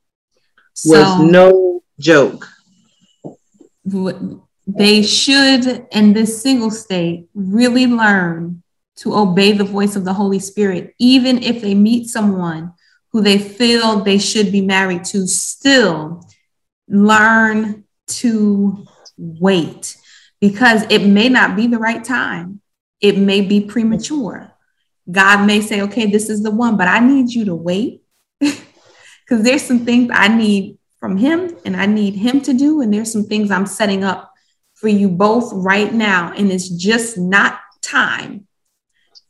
[0.74, 2.48] So, was no joke
[4.68, 8.63] they should, in this single state, really learn
[8.98, 12.74] to obey the voice of the Holy Spirit, even if they meet someone
[13.13, 16.28] who they feel they should be married to, still
[16.90, 18.86] learn to
[19.18, 19.96] wait
[20.42, 22.62] because it may not be the right time.
[23.00, 24.52] It may be premature.
[25.10, 28.02] God may say, okay, this is the one, but I need you to wait
[29.28, 32.82] because there's some things I need from Him and I need Him to do.
[32.82, 34.32] And there's some things I'm setting up
[34.75, 38.47] for you both right now, and it's just not time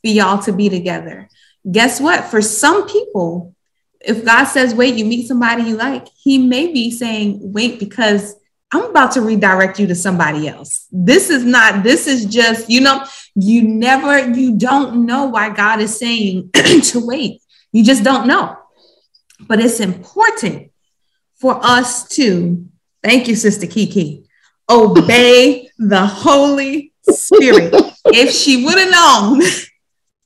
[0.02, 1.30] for y'all to be together.
[1.70, 2.26] Guess what?
[2.26, 3.56] For some people,
[4.02, 8.36] if God says wait, you meet somebody you like, He may be saying wait because
[8.74, 10.88] I'm about to redirect you to somebody else.
[10.92, 15.80] This is not, this is just, you know, you never, you don't know why God
[15.80, 17.42] is saying to wait.
[17.72, 18.58] You just don't know.
[19.48, 20.72] But it's important
[21.36, 22.68] for us to,
[23.04, 24.26] thank you, Sister Kiki,
[24.70, 27.74] obey the Holy Spirit.
[28.06, 29.42] if she would have known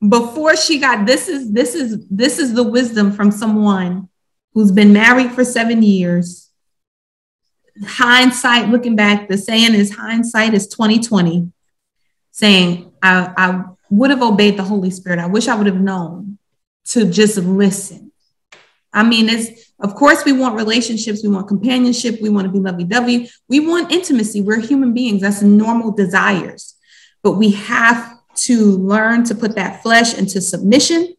[0.08, 4.10] before she got this is this is this is the wisdom from someone
[4.54, 6.50] who's been married for seven years.
[7.86, 11.52] Hindsight, looking back, the saying is hindsight is 2020,
[12.32, 15.20] saying I, I would have obeyed the Holy Spirit.
[15.20, 16.38] I wish I would have known
[16.88, 18.11] to just listen.
[18.94, 22.60] I mean, it's of course we want relationships, we want companionship, we want to be
[22.60, 24.42] lovey-dovey, we want intimacy.
[24.42, 25.22] We're human beings.
[25.22, 26.76] That's normal desires.
[27.24, 31.16] But we have to learn to put that flesh into submission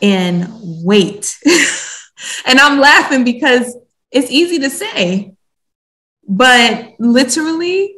[0.00, 0.48] and
[0.84, 1.38] wait.
[2.46, 3.76] and I'm laughing because
[4.10, 5.34] it's easy to say,
[6.28, 7.96] but literally,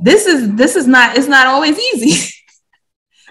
[0.00, 2.34] this is this is not it's not always easy.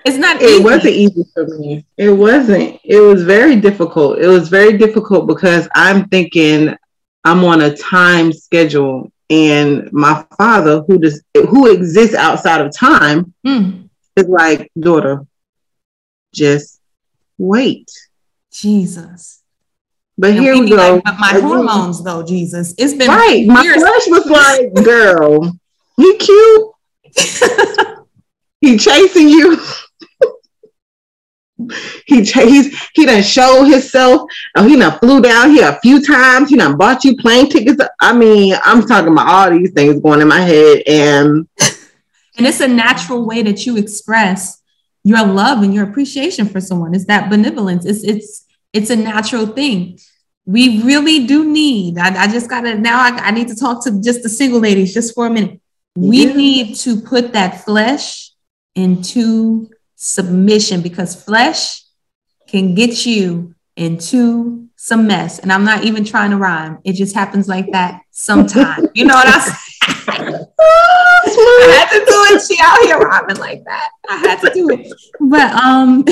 [0.08, 0.64] it's not it easy.
[0.64, 1.86] wasn't easy for me.
[1.98, 2.80] It wasn't.
[2.84, 4.20] It was very difficult.
[4.20, 6.76] It was very difficult because I'm thinking
[7.24, 13.34] I'm on a time schedule and my father who does who exists outside of time
[13.46, 13.90] mm.
[14.16, 15.26] is like daughter
[16.34, 16.80] just
[17.38, 17.90] wait
[18.52, 19.44] jesus
[20.18, 23.46] but and here we, we go like, but my hormones though jesus it's been right
[23.48, 25.52] my flesh was like girl
[25.98, 26.72] he cute
[28.62, 29.60] he chasing you
[32.06, 34.30] he he's he done showed himself.
[34.56, 36.50] Oh, he done flew down here a few times.
[36.50, 37.84] He done bought you plane tickets.
[38.00, 41.48] I mean, I'm talking about all these things going in my head, and
[42.38, 44.62] and it's a natural way that you express
[45.04, 46.94] your love and your appreciation for someone.
[46.94, 47.86] It's that benevolence.
[47.86, 50.00] It's it's it's a natural thing.
[50.46, 51.98] We really do need.
[51.98, 53.00] I, I just gotta now.
[53.00, 55.60] I, I, need to talk to just the single ladies just for a minute.
[55.96, 56.34] We yeah.
[56.34, 58.32] need to put that flesh
[58.76, 61.82] into submission because flesh
[62.48, 65.40] can get you into some mess.
[65.40, 66.80] And I'm not even trying to rhyme.
[66.86, 68.88] It just happens like that sometimes.
[68.94, 70.46] you know what I'm saying?
[70.60, 72.42] I had to do it.
[72.48, 73.90] She out here rhyming like that.
[74.10, 74.94] I had to do it.
[75.20, 76.06] But um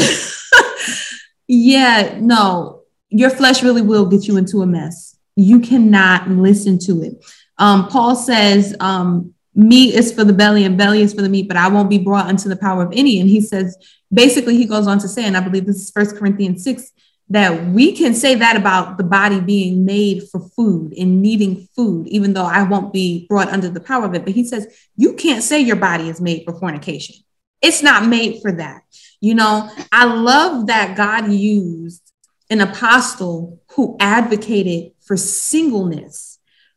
[1.47, 5.15] yeah, no, your flesh really will get you into a mess.
[5.36, 7.23] You cannot listen to it.
[7.57, 11.47] Um, Paul says, um, meat is for the belly and belly is for the meat,
[11.47, 13.20] but I won't be brought unto the power of any.
[13.22, 13.78] And he says,
[14.14, 16.91] basically, he goes on to say, and I believe this is First Corinthians 6,
[17.30, 22.08] that we can say that about the body being made for food and needing food,
[22.08, 24.26] even though I won't be brought under the power of it.
[24.26, 27.16] But he says, you can't say your body is made for fornication.
[27.62, 28.84] It's not made for that.
[29.22, 32.03] You know, I love that God used
[32.51, 36.34] an apostle who advocated for singleness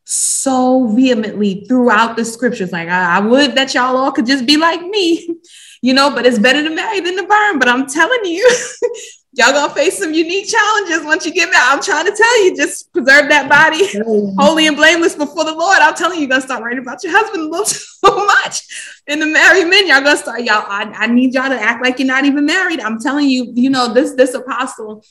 [0.09, 2.71] so vehemently throughout the scriptures.
[2.71, 5.35] Like, I, I, would that y'all all could just be like me,
[5.83, 7.59] you know, but it's better to marry than to burn.
[7.59, 8.49] But I'm telling you,
[9.33, 11.75] y'all gonna face some unique challenges once you get out.
[11.75, 13.87] I'm trying to tell you, just preserve that body
[14.39, 15.77] holy and blameless before the Lord.
[15.77, 18.63] I'm telling you, you're gonna start writing about your husband a little too much.
[19.05, 21.99] And the married men, y'all gonna start, y'all, I, I need y'all to act like
[21.99, 22.79] you're not even married.
[22.79, 25.03] I'm telling you, you know, this this apostle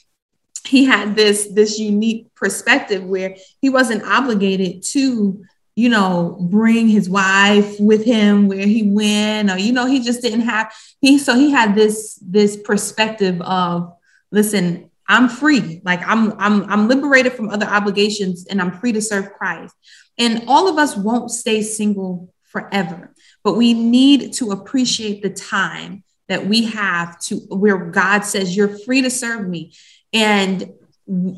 [0.67, 5.45] he had this this unique perspective where he wasn't obligated to
[5.79, 10.23] you know bring his wife with him where he went or you know he just
[10.23, 13.93] didn't have he so he had this this perspective of
[14.33, 15.81] listen i'm free.
[15.85, 19.75] Like i'm i'm i'm liberated from other obligations and i'm free to serve christ.
[20.19, 26.03] And all of us won't stay single forever but we need to appreciate the time
[26.29, 29.73] that we have to where god says you're free to serve me
[30.13, 30.73] and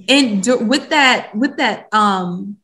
[0.09, 2.57] and with that with that um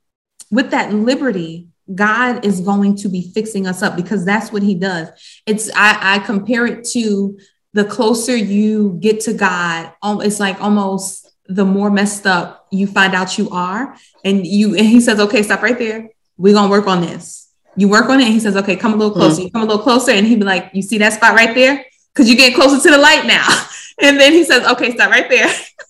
[0.50, 4.74] with that liberty god is going to be fixing us up because that's what he
[4.74, 5.08] does.
[5.46, 7.38] It's i i compare it to
[7.72, 13.14] the closer you get to god it's like almost the more messed up you find
[13.14, 13.96] out you are.
[14.24, 16.10] And you and he says okay stop right there.
[16.36, 17.52] We're gonna work on this.
[17.76, 19.36] You work on it and he says okay come a little closer.
[19.36, 19.42] Mm-hmm.
[19.42, 20.12] you come a little closer.
[20.12, 21.84] And he'd be like you see that spot right there?
[22.12, 23.46] Because you're getting closer to the light now.
[23.98, 25.50] And then he says okay stop right there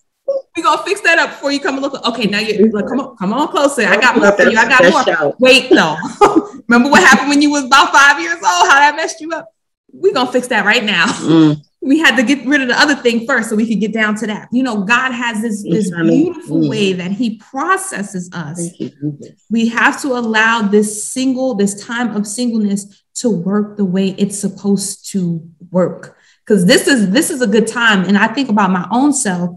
[0.57, 2.03] we gonna fix that up before you come and look.
[2.07, 3.83] Okay, now you like, come on, come on closer.
[3.83, 4.57] I got more for you.
[4.57, 5.37] I got more.
[5.39, 5.97] Wait, no.
[6.69, 8.43] Remember what happened when you was about five years old?
[8.43, 9.49] How that messed you up?
[9.93, 11.07] We gonna fix that right now.
[11.07, 11.63] Mm.
[11.83, 14.17] We had to get rid of the other thing first so we could get down
[14.17, 14.49] to that.
[14.51, 16.69] You know, God has this this beautiful mm.
[16.69, 18.73] way that He processes us.
[19.49, 24.37] We have to allow this single, this time of singleness to work the way it's
[24.37, 26.17] supposed to work.
[26.45, 29.51] Because this is this is a good time, and I think about my own self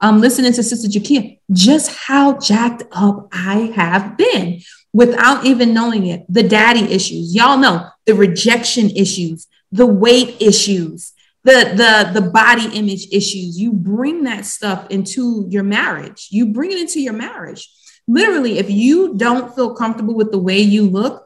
[0.00, 4.60] um, listening to Sister Jakia, just how jacked up I have been
[4.92, 6.24] without even knowing it.
[6.28, 11.12] The daddy issues, y'all know the rejection issues, the weight issues,
[11.44, 13.58] the the the body image issues.
[13.58, 16.28] You bring that stuff into your marriage.
[16.30, 17.70] You bring it into your marriage.
[18.08, 21.25] Literally if you don't feel comfortable with the way you look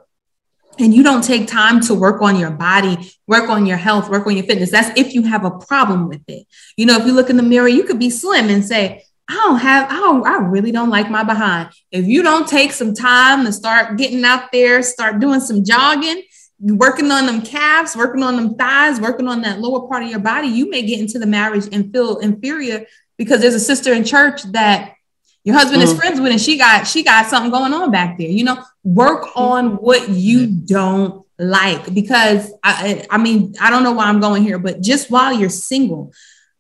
[0.78, 4.26] and you don't take time to work on your body, work on your health, work
[4.26, 6.46] on your fitness, that's if you have a problem with it.
[6.76, 9.34] You know, if you look in the mirror, you could be slim and say, I
[9.34, 11.70] don't have, I don't, I really don't like my behind.
[11.92, 16.22] If you don't take some time to start getting out there, start doing some jogging,
[16.58, 20.18] working on them calves, working on them thighs, working on that lower part of your
[20.18, 22.86] body, you may get into the marriage and feel inferior
[23.18, 24.94] because there's a sister in church that
[25.44, 25.92] your husband mm-hmm.
[25.92, 28.28] is friends with and she got she got something going on back there.
[28.28, 33.92] You know, work on what you don't like because I I mean, I don't know
[33.92, 36.12] why I'm going here, but just while you're single,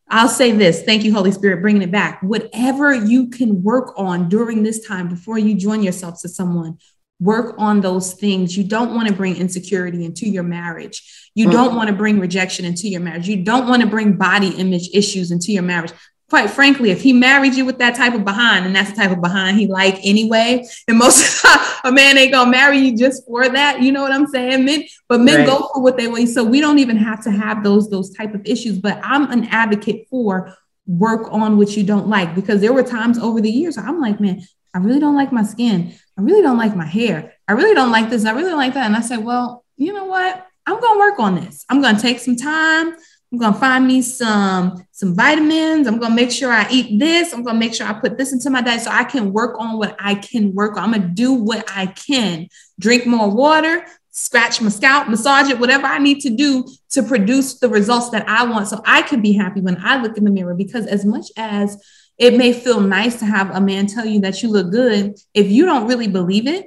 [0.08, 0.82] I'll say this.
[0.82, 2.22] Thank you, Holy Spirit, bringing it back.
[2.22, 6.78] Whatever you can work on during this time before you join yourself to someone,
[7.20, 8.56] work on those things.
[8.56, 11.30] You don't want to bring insecurity into your marriage.
[11.34, 11.52] You mm-hmm.
[11.52, 13.28] don't want to bring rejection into your marriage.
[13.28, 15.92] You don't want to bring body image issues into your marriage.
[16.30, 19.10] Quite frankly, if he married you with that type of behind, and that's the type
[19.10, 21.44] of behind he like anyway, and most
[21.84, 23.82] a man ain't gonna marry you just for that.
[23.82, 24.64] You know what I'm saying?
[24.64, 25.46] Men, but men right.
[25.46, 26.28] go for what they want.
[26.28, 28.78] So we don't even have to have those those type of issues.
[28.78, 30.56] But I'm an advocate for
[30.86, 34.20] work on what you don't like because there were times over the years I'm like,
[34.20, 34.42] man,
[34.74, 35.94] I really don't like my skin.
[36.16, 37.34] I really don't like my hair.
[37.48, 38.24] I really don't like this.
[38.24, 38.86] I really don't like that.
[38.86, 40.46] And I said, well, you know what?
[40.66, 41.64] I'm to work on this.
[41.68, 42.94] I'm to take some time.
[43.32, 45.86] I'm to find me some some vitamins.
[45.86, 47.32] I'm to make sure I eat this.
[47.32, 49.78] I'm to make sure I put this into my diet so I can work on
[49.78, 50.94] what I can work on.
[50.94, 52.48] I'm to do what I can.
[52.80, 57.60] Drink more water, scratch my scalp, massage it, whatever I need to do to produce
[57.60, 60.30] the results that I want so I can be happy when I look in the
[60.30, 61.80] mirror because as much as
[62.18, 65.18] it may feel nice to have a man tell you that you look good.
[65.32, 66.66] If you don't really believe it,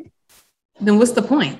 [0.81, 1.59] then what's the point?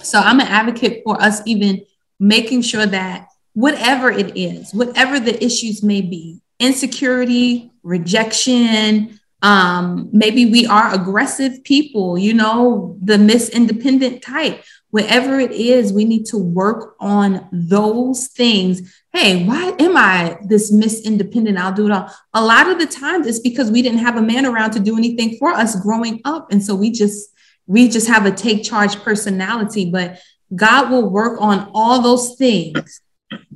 [0.00, 1.82] So I'm an advocate for us even
[2.18, 10.46] making sure that whatever it is, whatever the issues may be, insecurity, rejection, um, maybe
[10.46, 16.26] we are aggressive people, you know, the Miss Independent type whatever it is, we need
[16.26, 18.94] to work on those things.
[19.10, 21.56] Hey, why am I this Miss Independent?
[21.56, 22.12] I'll do it all.
[22.34, 24.98] A lot of the times it's because we didn't have a man around to do
[24.98, 26.52] anything for us growing up.
[26.52, 27.30] And so we just
[27.66, 29.90] we just have a take charge personality.
[29.90, 30.20] But
[30.54, 33.00] God will work on all those things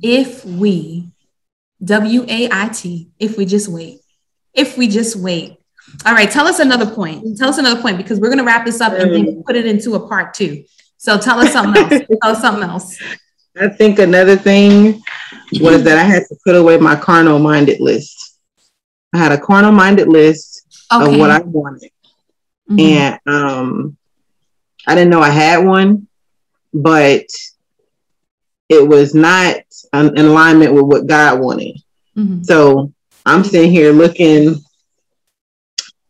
[0.01, 1.11] if we
[1.83, 3.99] W A I T, if we just wait.
[4.53, 5.57] If we just wait.
[6.05, 7.37] All right, tell us another point.
[7.37, 9.65] Tell us another point because we're going to wrap this up and then put it
[9.65, 10.65] into a part two.
[10.97, 12.05] So tell us something else.
[12.21, 12.97] tell us something else.
[13.59, 15.01] I think another thing
[15.61, 18.39] was that I had to put away my carnal minded list.
[19.13, 21.13] I had a carnal minded list okay.
[21.13, 21.91] of what I wanted.
[22.69, 22.79] Mm-hmm.
[22.79, 23.97] And um,
[24.85, 26.07] I didn't know I had one,
[26.73, 27.25] but
[28.69, 29.57] it was not
[29.93, 31.77] in alignment with what God wanted.
[32.17, 32.43] Mm-hmm.
[32.43, 32.91] So
[33.25, 34.55] I'm sitting here looking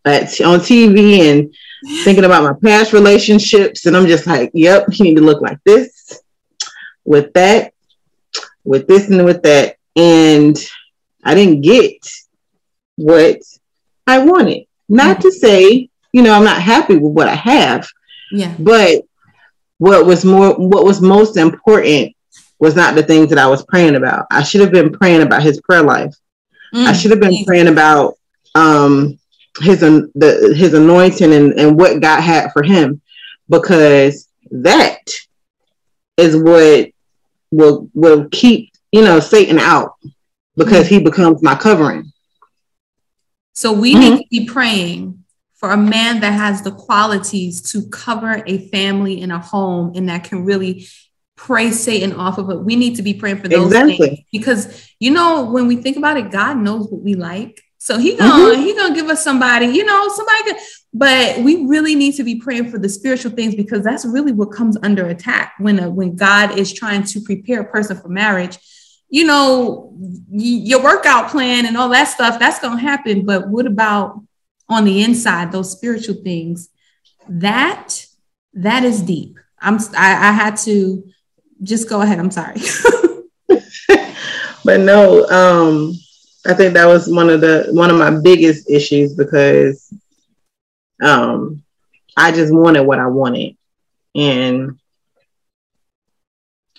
[0.06, 1.54] at on TV and
[2.04, 5.60] thinking about my past relationships, and I'm just like, yep, you need to look like
[5.64, 6.22] this,
[7.06, 7.74] with that,
[8.64, 9.76] with this, and with that.
[9.96, 10.58] And
[11.24, 11.98] I didn't get
[12.96, 13.40] what
[14.06, 14.66] I wanted.
[14.90, 17.88] Not to say, you know, I'm not happy with what I have.
[18.32, 18.56] Yeah.
[18.58, 19.04] But
[19.78, 22.16] what was more what was most important
[22.60, 24.28] was not the things that I was praying about.
[24.32, 26.16] I should have been praying about his prayer life.
[26.74, 26.88] Mm-hmm.
[26.88, 28.16] I should have been praying about
[28.56, 29.20] um
[29.60, 33.02] his the his anointing and, and what God had for him
[33.50, 35.00] because that
[36.18, 36.90] is what
[37.52, 39.96] will will keep you know Satan out
[40.56, 40.96] because mm-hmm.
[40.96, 42.12] he becomes my covering.
[43.54, 44.02] So we mm-hmm.
[44.02, 45.24] need to be praying
[45.56, 50.08] for a man that has the qualities to cover a family in a home and
[50.10, 50.88] that can really
[51.38, 52.60] pray Satan off of it.
[52.60, 53.98] We need to be praying for those exactly.
[53.98, 57.62] things because you know when we think about it, God knows what we like.
[57.78, 58.62] So he gonna mm-hmm.
[58.62, 60.44] he gonna give us somebody, you know, somebody.
[60.44, 60.58] Could,
[60.94, 64.52] but we really need to be praying for the spiritual things because that's really what
[64.52, 68.58] comes under attack when a, when God is trying to prepare a person for marriage.
[69.10, 73.26] You know, y- your workout plan and all that stuff that's gonna happen.
[73.26, 74.22] But what about
[74.68, 76.70] on the inside, those spiritual things?
[77.30, 78.06] That
[78.54, 79.38] that is deep.
[79.62, 81.04] I'm I, I had to
[81.64, 82.20] just go ahead.
[82.20, 82.60] I'm sorry.
[84.66, 85.94] but no, um
[86.46, 89.94] I think that was one of the one of my biggest issues because
[91.04, 91.64] um
[92.16, 93.56] I just wanted what I wanted.
[94.16, 94.80] And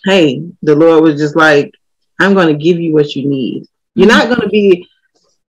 [0.05, 1.73] hey, the Lord was just like,
[2.21, 3.67] I'm going to give you what you need.
[3.95, 4.89] You're not going to be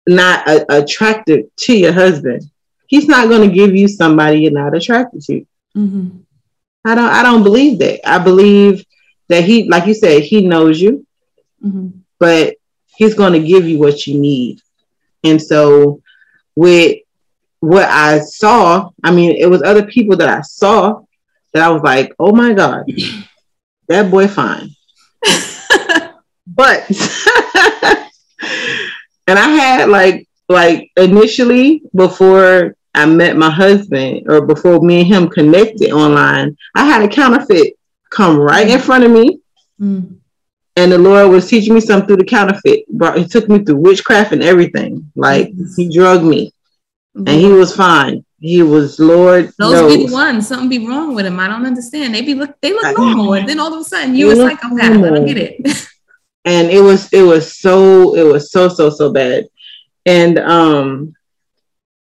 [0.06, 2.44] not a- attracted to your husband.
[2.88, 5.46] He's not going to give you somebody you're not attracted to.
[5.76, 6.18] Mm-hmm.
[6.86, 7.10] I don't.
[7.10, 8.10] I don't believe that.
[8.10, 8.86] I believe
[9.30, 11.06] that he, like you said, he knows you.
[11.64, 12.56] Mm-hmm but
[12.86, 14.62] he's going to give you what you need.
[15.24, 16.02] And so
[16.56, 17.00] with
[17.60, 21.02] what I saw, I mean, it was other people that I saw
[21.54, 22.86] that I was like, oh my God,
[23.88, 24.70] that boy fine.
[26.48, 26.90] but
[29.28, 35.08] and I had like like initially before I met my husband or before me and
[35.08, 37.77] him connected online, I had a counterfeit
[38.18, 39.40] come right in front of me.
[39.80, 40.18] Mm.
[40.76, 42.88] And the Lord was teaching me something through the counterfeit.
[42.90, 45.12] Brought, he took me through witchcraft and everything.
[45.16, 46.52] Like he drugged me.
[47.16, 47.28] Mm-hmm.
[47.28, 48.26] And he was fine.
[48.40, 49.52] He was Lord.
[49.58, 49.96] Those knows.
[49.96, 50.48] be the ones.
[50.48, 51.40] Something be wrong with him.
[51.40, 52.14] I don't understand.
[52.14, 53.34] They be look they look normal.
[53.34, 55.90] And then all of a sudden you was like, I'm I don't get it.
[56.46, 59.48] and it was it was so it was so so so bad.
[60.06, 61.16] And um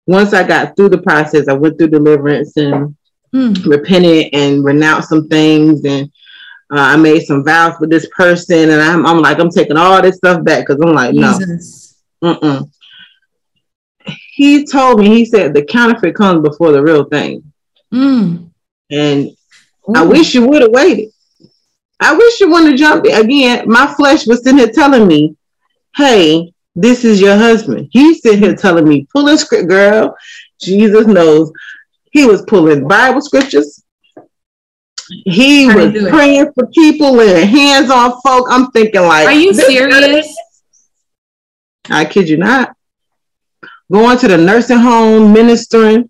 [0.07, 2.95] once I got through the process, I went through deliverance and
[3.35, 3.67] mm.
[3.67, 6.11] repented and renounced some things and
[6.71, 10.03] uh, I made some vows with this person, and I'm, I'm like, I'm taking all
[10.03, 11.39] this stuff back because I'm like, no.
[12.25, 12.71] Mm-mm.
[14.33, 17.53] He told me, he said, the counterfeit comes before the real thing.
[17.93, 18.51] Mm.
[18.91, 19.31] And.
[19.95, 21.11] I wish you would have waited.
[22.01, 23.69] I wish you wouldn't have jumped again.
[23.69, 25.37] My flesh was sitting here telling me,
[25.95, 27.89] hey, this is your husband.
[27.93, 30.17] He's sitting here telling me, pull a script, girl.
[30.61, 31.53] Jesus knows.
[32.17, 33.85] He was pulling Bible scriptures.
[35.27, 38.47] He was praying for people and hands on folk.
[38.51, 40.35] I'm thinking like, are you serious?
[41.91, 42.75] I kid you not.
[43.93, 46.09] Going to the nursing home, ministering.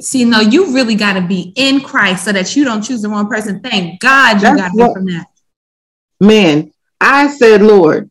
[0.00, 3.08] See, no, you really got to be in Christ so that you don't choose the
[3.08, 3.60] wrong person.
[3.60, 5.26] Thank God you got to be from that.
[6.20, 8.10] Man, I said, Lord,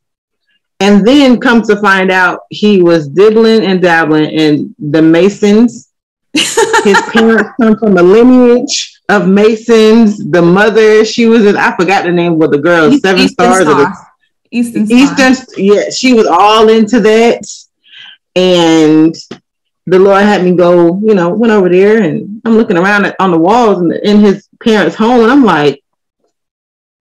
[0.80, 5.87] and then come to find out he was dibbling and dabbling in the Masons.
[6.38, 10.18] His parents come from a lineage of Masons.
[10.30, 13.54] The mother, she was in, I forgot the name of the girl, East, Seven Eastern
[13.54, 13.62] Stars.
[13.64, 13.76] Star.
[13.76, 14.08] The,
[14.50, 17.44] Eastern, Eastern, yeah, she was all into that.
[18.36, 19.16] And
[19.86, 23.16] the Lord had me go, you know, went over there and I'm looking around at,
[23.20, 25.84] on the walls in, the, in his parents' home and I'm like,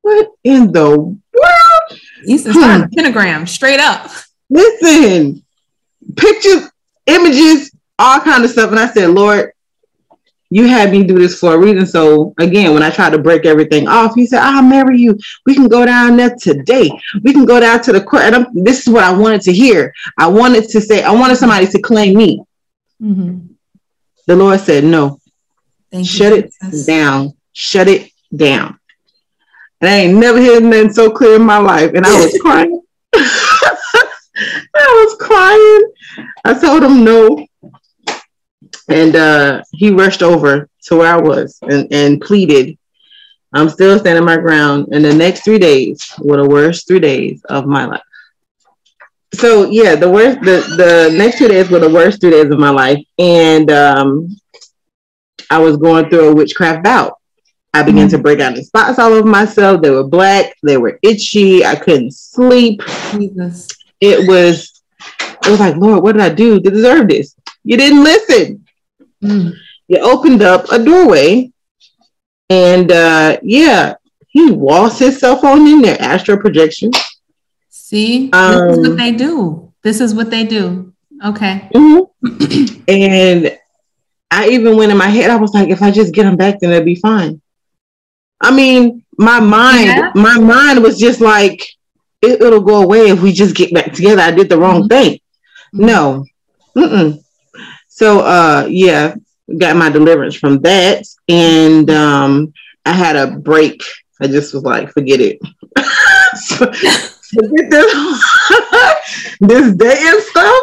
[0.03, 1.20] what in the world?
[2.24, 2.95] Eastern Star, hmm.
[2.95, 4.11] pentagram, straight up.
[4.49, 5.45] Listen,
[6.16, 6.70] pictures,
[7.07, 8.70] images, all kind of stuff.
[8.70, 9.53] And I said, Lord,
[10.51, 11.86] you had me do this for a reason.
[11.86, 15.18] So again, when I tried to break everything off, he said, I'll marry you.
[15.44, 16.90] We can go down there today.
[17.22, 18.22] We can go down to the court.
[18.22, 19.92] And I'm, this is what I wanted to hear.
[20.18, 22.42] I wanted to say, I wanted somebody to claim me.
[23.03, 23.47] Mm-hmm.
[24.26, 25.18] The Lord said, no,
[25.90, 26.86] Thank shut it Jesus.
[26.86, 27.34] down.
[27.53, 28.78] Shut it down.
[29.80, 31.92] And I ain't never heard nothing so clear in my life.
[31.94, 32.82] And I was crying.
[33.14, 33.76] I
[34.74, 36.26] was crying.
[36.44, 37.47] I told him no
[38.89, 42.78] and uh, he rushed over to where I was and, and pleaded.
[43.53, 44.89] I'm still standing my ground.
[44.93, 48.03] And the next three days were the worst three days of my life.
[49.34, 52.59] So yeah, the worst the, the next two days were the worst two days of
[52.59, 53.05] my life.
[53.18, 54.37] And um,
[55.51, 57.14] I was going through a witchcraft bout.
[57.74, 58.16] I began mm-hmm.
[58.16, 59.82] to break out in spots all over myself.
[59.82, 62.80] They were black, they were itchy, I couldn't sleep.
[63.11, 63.68] Jesus.
[64.01, 64.82] It was
[65.47, 67.37] it was like, Lord, what did I do to deserve this?
[67.64, 68.65] You didn't listen.
[69.26, 69.52] Mm.
[69.88, 71.52] You opened up a doorway,
[72.50, 73.94] and uh, yeah,
[74.28, 76.90] he waltzed his cell phone in there, astral projection.
[77.70, 79.72] See, um, this is what um, they do.
[79.82, 80.92] This is what they do.
[81.24, 81.68] Okay.
[81.74, 82.82] Mm-hmm.
[82.88, 83.58] and
[84.30, 86.58] I even went in my head, I was like, if I just get him back,
[86.60, 87.40] then it'll be fine.
[88.40, 90.12] I mean, my mind, yeah.
[90.14, 91.66] my mind was just like,
[92.22, 94.20] it, will go away if we just get back together.
[94.20, 94.88] I did the wrong mm-hmm.
[94.88, 95.20] thing.
[95.72, 96.26] No.
[96.76, 97.22] Mm-mm.
[97.97, 99.14] So uh yeah,
[99.57, 101.07] got my deliverance from that.
[101.30, 102.53] And um
[102.84, 103.82] I had a break.
[104.20, 105.38] I just was like, forget it.
[107.30, 108.24] forget this
[109.40, 110.62] this day and stuff.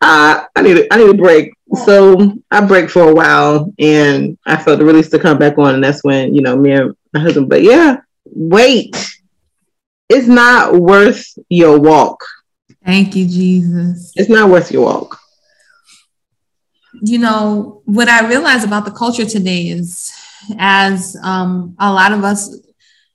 [0.00, 1.52] Uh, I need a, I need a break.
[1.84, 5.74] So I break for a while and I felt the release to come back on
[5.74, 8.96] and that's when, you know, me and my husband, but yeah, wait.
[10.08, 12.22] It's not worth your walk.
[12.84, 14.12] Thank you, Jesus.
[14.16, 15.18] It's not worth your walk
[17.02, 20.12] you know, what I realize about the culture today is
[20.58, 22.54] as um, a lot of us,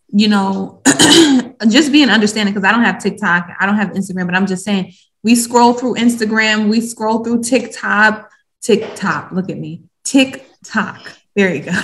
[0.07, 0.82] you know,
[1.69, 4.63] just being understanding, because I don't have TikTok, I don't have Instagram, but I'm just
[4.63, 11.01] saying we scroll through Instagram, we scroll through TikTok, TikTok, look at me, TikTok.
[11.36, 11.82] There you go.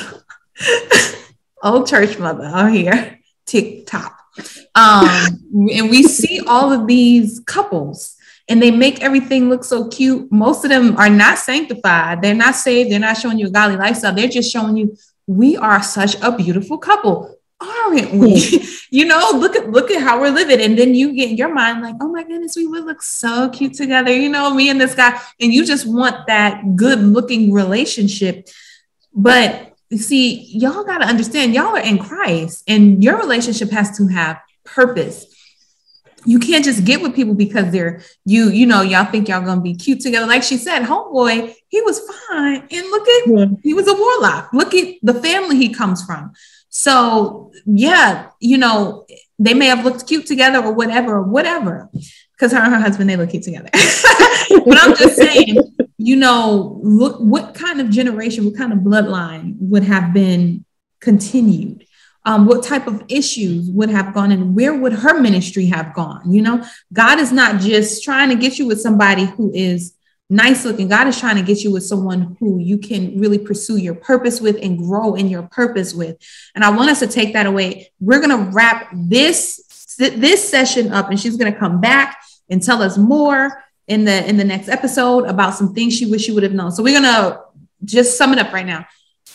[1.64, 4.20] Old church mother out here, TikTok.
[4.76, 8.15] Um, and we see all of these couples
[8.48, 10.32] and they make everything look so cute.
[10.32, 12.22] Most of them are not sanctified.
[12.22, 12.92] They're not saved.
[12.92, 14.14] They're not showing you a godly lifestyle.
[14.14, 14.96] They're just showing you
[15.28, 17.36] we are such a beautiful couple.
[17.60, 18.58] aren't we?
[18.58, 18.66] Hmm.
[18.92, 20.62] you know, look at look at how we're living.
[20.62, 23.50] And then you get in your mind like, oh my goodness, we would look so
[23.50, 25.20] cute together, you know, me and this guy.
[25.40, 28.48] And you just want that good looking relationship.
[29.14, 33.98] But you see, y'all got to understand, y'all are in Christ, and your relationship has
[33.98, 35.26] to have purpose.
[36.26, 39.62] You can't just get with people because they're you, you know, y'all think y'all gonna
[39.62, 40.26] be cute together.
[40.26, 42.68] Like she said, homeboy, he was fine.
[42.72, 43.46] And look at yeah.
[43.64, 44.52] he was a warlock.
[44.54, 46.34] Look at the family he comes from.
[46.70, 49.06] So yeah, you know,
[49.40, 51.90] they may have looked cute together or whatever, whatever.
[52.34, 53.70] Because her and her husband, they look cute together.
[54.66, 55.58] but I'm just saying,
[55.98, 60.66] you know, look what kind of generation, what kind of bloodline would have been
[61.00, 61.86] continued?
[62.26, 66.32] Um, what type of issues would have gone and where would her ministry have gone?
[66.32, 69.96] You know, God is not just trying to get you with somebody who is
[70.30, 70.88] nice looking.
[70.88, 74.42] God is trying to get you with someone who you can really pursue your purpose
[74.42, 76.18] with and grow in your purpose with.
[76.56, 77.92] And I want us to take that away.
[78.00, 79.62] We're going to wrap this
[79.98, 82.18] this session up and she's going to come back
[82.50, 86.24] and tell us more in the in the next episode about some things she wish
[86.24, 86.72] she would have known.
[86.72, 87.40] So we're going to
[87.84, 88.86] just sum it up right now.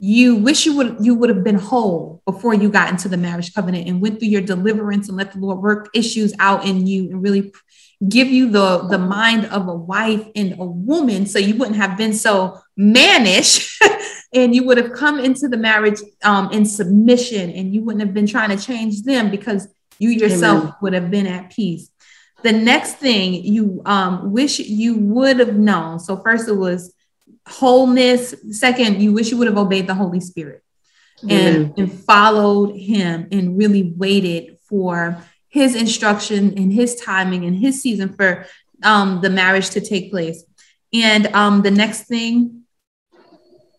[0.01, 3.55] You wish you would you would have been whole before you got into the marriage
[3.55, 7.11] covenant and went through your deliverance and let the Lord work issues out in you
[7.11, 7.53] and really
[8.09, 11.98] give you the the mind of a wife and a woman so you wouldn't have
[11.98, 13.78] been so mannish
[14.32, 18.14] and you would have come into the marriage um, in submission and you wouldn't have
[18.14, 20.74] been trying to change them because you yourself Amen.
[20.80, 21.90] would have been at peace
[22.42, 26.94] the next thing you um, wish you would have known so first it was
[27.47, 30.62] wholeness second you wish you would have obeyed the holy spirit
[31.28, 37.82] and, and followed him and really waited for his instruction and his timing and his
[37.82, 38.47] season for
[38.82, 40.45] um, the marriage to take place.
[40.93, 42.62] And um, the next thing,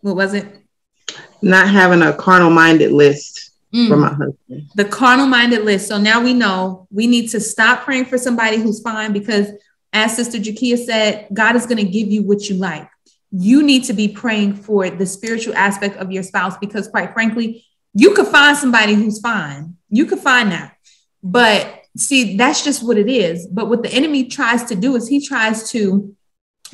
[0.01, 0.45] what was it?
[1.41, 3.87] Not having a carnal minded list mm.
[3.87, 4.69] for my husband.
[4.75, 5.87] The carnal minded list.
[5.87, 9.47] So now we know we need to stop praying for somebody who's fine because,
[9.93, 12.89] as Sister Jakia said, God is going to give you what you like.
[13.31, 17.65] You need to be praying for the spiritual aspect of your spouse because, quite frankly,
[17.93, 19.75] you could find somebody who's fine.
[19.89, 20.75] You could find that.
[21.23, 23.47] But see, that's just what it is.
[23.47, 26.15] But what the enemy tries to do is he tries to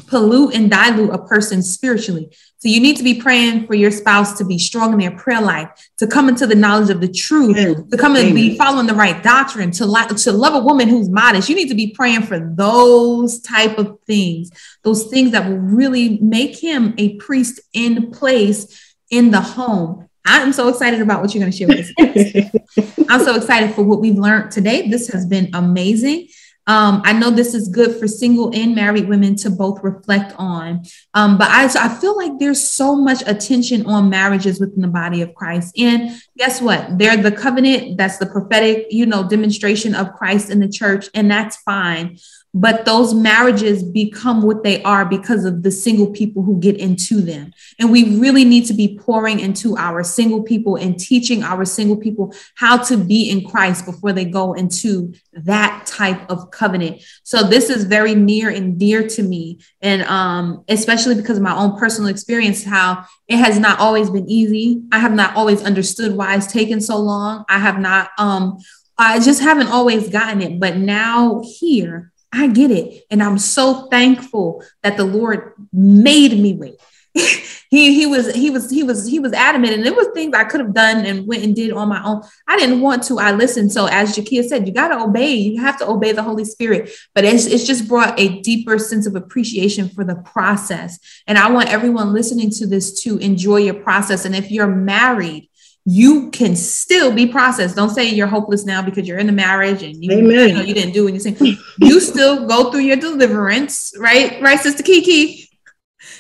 [0.07, 2.29] pollute and dilute a person spiritually.
[2.59, 5.41] So you need to be praying for your spouse to be strong in their prayer
[5.41, 7.89] life, to come into the knowledge of the truth, Amen.
[7.89, 11.09] to come and be following the right doctrine, to like to love a woman who's
[11.09, 11.49] modest.
[11.49, 14.49] You need to be praying for those type of things,
[14.83, 20.09] those things that will really make him a priest in place in the home.
[20.25, 23.05] I'm so excited about what you're going to share with us.
[23.09, 24.89] I'm so excited for what we've learned today.
[24.89, 26.27] This has been amazing.
[26.67, 30.83] Um, I know this is good for single and married women to both reflect on.
[31.13, 35.21] Um, but I, I feel like there's so much attention on marriages within the body
[35.21, 35.77] of Christ.
[35.79, 36.97] And guess what?
[36.97, 41.31] They're the covenant, that's the prophetic, you know, demonstration of Christ in the church, and
[41.31, 42.19] that's fine
[42.53, 47.21] but those marriages become what they are because of the single people who get into
[47.21, 47.51] them.
[47.79, 51.97] And we really need to be pouring into our single people and teaching our single
[51.97, 57.03] people how to be in Christ before they go into that type of covenant.
[57.23, 59.59] So this is very near and dear to me.
[59.81, 64.29] And um, especially because of my own personal experience, how it has not always been
[64.29, 64.81] easy.
[64.91, 67.45] I have not always understood why it's taken so long.
[67.49, 68.57] I have not um
[68.99, 70.59] I just haven't always gotten it.
[70.59, 73.05] But now here I get it.
[73.09, 76.75] And I'm so thankful that the Lord made me wait.
[77.69, 80.43] he he was he was he was he was adamant and there was things I
[80.43, 82.21] could have done and went and did on my own.
[82.47, 83.19] I didn't want to.
[83.19, 83.71] I listened.
[83.71, 85.33] So as Jakia said, you got to obey.
[85.33, 86.91] You have to obey the Holy Spirit.
[87.15, 90.99] But it's, it's just brought a deeper sense of appreciation for the process.
[91.25, 94.25] And I want everyone listening to this to enjoy your process.
[94.25, 95.49] And if you're married,
[95.89, 97.77] you can still be processed.
[97.77, 100.73] Don't say you're hopeless now because you're in a marriage and you, you know you
[100.73, 101.57] didn't do anything.
[101.79, 104.41] you still go through your deliverance, right?
[104.41, 105.49] Right, Sister Kiki.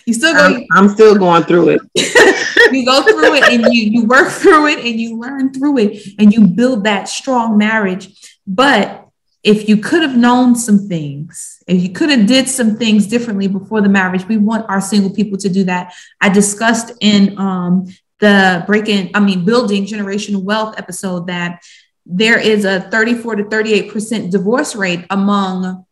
[0.05, 0.39] You still go.
[0.39, 1.81] I'm, I'm still going through it.
[2.71, 6.13] you go through it and you you work through it and you learn through it
[6.17, 8.37] and you build that strong marriage.
[8.47, 9.05] But
[9.43, 13.47] if you could have known some things, if you could have did some things differently
[13.47, 15.93] before the marriage, we want our single people to do that.
[16.21, 17.87] I discussed in um,
[18.19, 21.63] the breaking, I mean, building generational wealth episode that
[22.05, 25.85] there is a 34 to 38% divorce rate among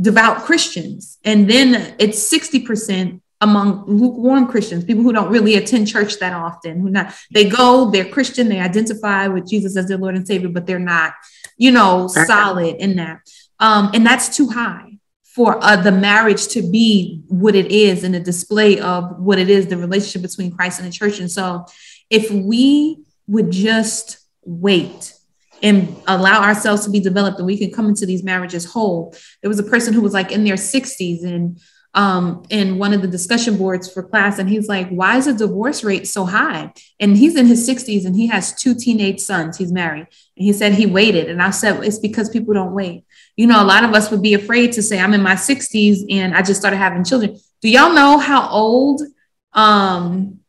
[0.00, 1.18] devout Christians.
[1.24, 6.80] And then it's 60% among lukewarm Christians, people who don't really attend church that often,
[6.80, 10.48] who not they go, they're Christian, they identify with Jesus as their Lord and Savior,
[10.48, 11.12] but they're not,
[11.56, 13.20] you know, solid in that.
[13.60, 14.93] Um, and that's too high
[15.34, 19.50] for uh, the marriage to be what it is and a display of what it
[19.50, 21.64] is the relationship between christ and the church and so
[22.10, 25.14] if we would just wait
[25.62, 29.14] and allow ourselves to be developed and we can come into these marriages whole.
[29.40, 31.58] There was a person who was like in their 60s and
[31.94, 35.32] um, in one of the discussion boards for class, and he's like, Why is the
[35.32, 36.72] divorce rate so high?
[36.98, 39.56] And he's in his 60s and he has two teenage sons.
[39.56, 40.08] He's married.
[40.36, 41.30] And he said he waited.
[41.30, 43.04] And I said, It's because people don't wait.
[43.36, 46.06] You know, a lot of us would be afraid to say, I'm in my 60s
[46.10, 47.38] and I just started having children.
[47.60, 49.02] Do y'all know how old,
[49.52, 50.40] um,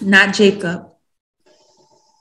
[0.00, 0.90] not Jacob,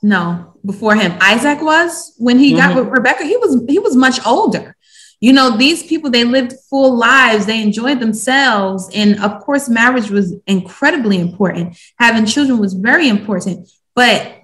[0.06, 2.60] no, before him, Isaac was when he mm-hmm.
[2.60, 3.24] got with Rebecca?
[3.24, 4.76] He was he was much older.
[5.20, 10.12] You know, these people they lived full lives, they enjoyed themselves, and of course, marriage
[10.12, 11.78] was incredibly important.
[11.98, 14.35] Having children was very important, but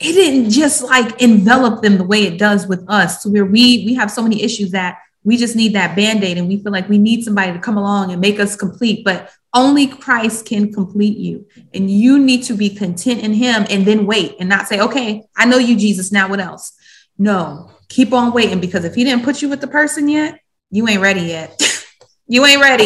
[0.00, 3.84] it didn't just like envelop them the way it does with us, to where we
[3.84, 6.88] we have so many issues that we just need that band-aid and we feel like
[6.88, 11.18] we need somebody to come along and make us complete but only christ can complete
[11.18, 11.46] you.
[11.74, 15.24] And you need to be content in him and then wait and not say okay
[15.36, 16.72] i know you jesus now what else?
[17.18, 20.40] No keep on waiting because if he didn't put you with the person yet
[20.70, 21.60] you ain't ready yet.
[22.30, 22.84] You ain't ready.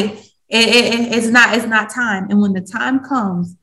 [0.48, 2.30] It, it, it's not it's not time.
[2.30, 3.56] And when the time comes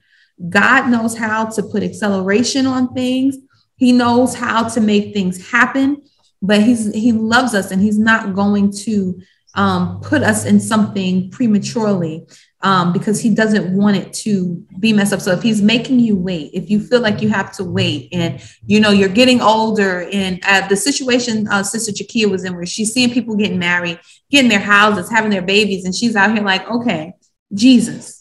[0.48, 3.38] god knows how to put acceleration on things
[3.76, 6.02] he knows how to make things happen
[6.42, 9.20] but he's he loves us and he's not going to
[9.56, 12.28] um, put us in something prematurely
[12.62, 15.22] um, because he doesn't want it to be messed up.
[15.22, 18.42] So if he's making you wait, if you feel like you have to wait, and
[18.66, 22.66] you know you're getting older, and uh, the situation uh, Sister Jakia was in, where
[22.66, 26.44] she's seeing people getting married, getting their houses, having their babies, and she's out here
[26.44, 27.14] like, okay,
[27.54, 28.18] Jesus,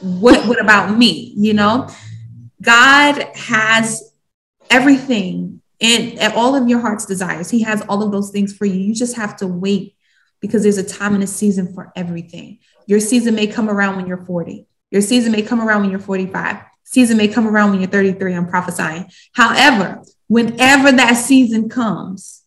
[0.00, 1.32] what what about me?
[1.36, 1.88] You know,
[2.62, 4.12] God has
[4.70, 7.50] everything and all of your heart's desires.
[7.50, 8.74] He has all of those things for you.
[8.74, 9.94] You just have to wait
[10.40, 12.58] because there's a time and a season for everything.
[12.86, 14.66] Your season may come around when you're 40.
[14.90, 16.62] Your season may come around when you're 45.
[16.84, 18.34] Season may come around when you're 33.
[18.34, 19.10] I'm prophesying.
[19.34, 22.42] However, whenever that season comes,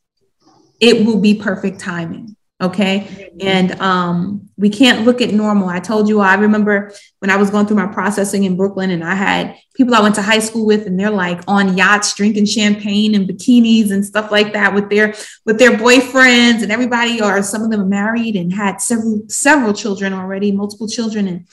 [0.80, 2.36] it will be perfect timing.
[2.62, 3.32] Okay.
[3.40, 5.68] And um, we can't look at normal.
[5.68, 9.04] I told you, I remember when I was going through my processing in Brooklyn and
[9.04, 12.46] I had people I went to high school with and they're like on yachts drinking
[12.46, 17.42] champagne and bikinis and stuff like that with their with their boyfriends and everybody or
[17.42, 21.28] some of them married and had several several children already, multiple children.
[21.28, 21.48] And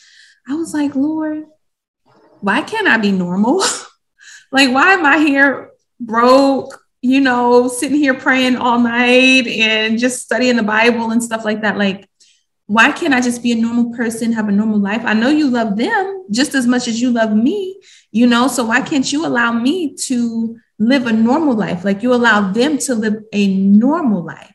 [0.47, 1.47] I was like, Lord,
[2.41, 3.65] why can't I be normal?
[4.53, 6.85] like, why am I here broke?
[7.01, 11.63] You know, sitting here praying all night and just studying the Bible and stuff like
[11.63, 11.79] that.
[11.79, 12.09] Like,
[12.67, 15.03] why can't I just be a normal person, have a normal life?
[15.05, 17.81] I know you love them just as much as you love me,
[18.11, 21.85] you know, so why can't you allow me to live a normal life?
[21.85, 24.55] Like you allow them to live a normal life.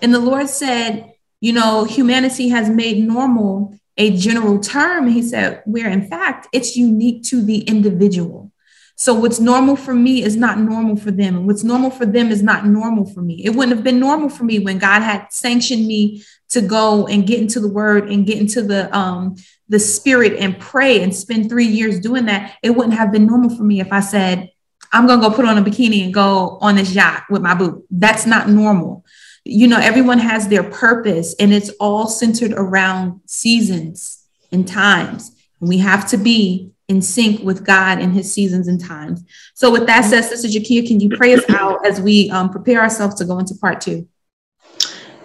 [0.00, 5.08] And the Lord said, you know, humanity has made normal a general term.
[5.08, 8.52] He said, where in fact it's unique to the individual.
[9.00, 11.36] So what's normal for me is not normal for them.
[11.36, 13.44] And what's normal for them is not normal for me.
[13.44, 17.24] It wouldn't have been normal for me when God had sanctioned me to go and
[17.24, 19.36] get into the word and get into the um
[19.68, 22.56] the spirit and pray and spend three years doing that.
[22.60, 24.50] It wouldn't have been normal for me if I said,
[24.92, 27.84] I'm gonna go put on a bikini and go on this yacht with my boo.
[27.92, 29.04] That's not normal.
[29.44, 35.30] You know, everyone has their purpose and it's all centered around seasons and times.
[35.60, 39.24] And we have to be in sync with God and his seasons and times.
[39.54, 42.80] So with that said, Sister Jakia, can you pray us out as we um, prepare
[42.80, 44.08] ourselves to go into part two?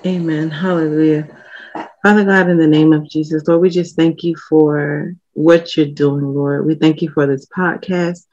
[0.05, 0.49] Amen.
[0.49, 1.27] Hallelujah.
[2.03, 5.85] Father God, in the name of Jesus, Lord, we just thank you for what you're
[5.85, 6.65] doing, Lord.
[6.65, 8.25] We thank you for this podcast.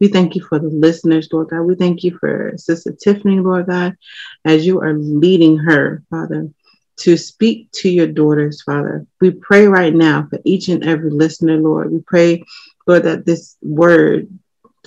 [0.00, 1.62] We thank you for the listeners, Lord God.
[1.62, 3.96] We thank you for Sister Tiffany, Lord God,
[4.46, 6.48] as you are leading her, Father,
[6.98, 9.06] to speak to your daughters, Father.
[9.20, 11.92] We pray right now for each and every listener, Lord.
[11.92, 12.44] We pray
[12.88, 14.28] Lord, that this word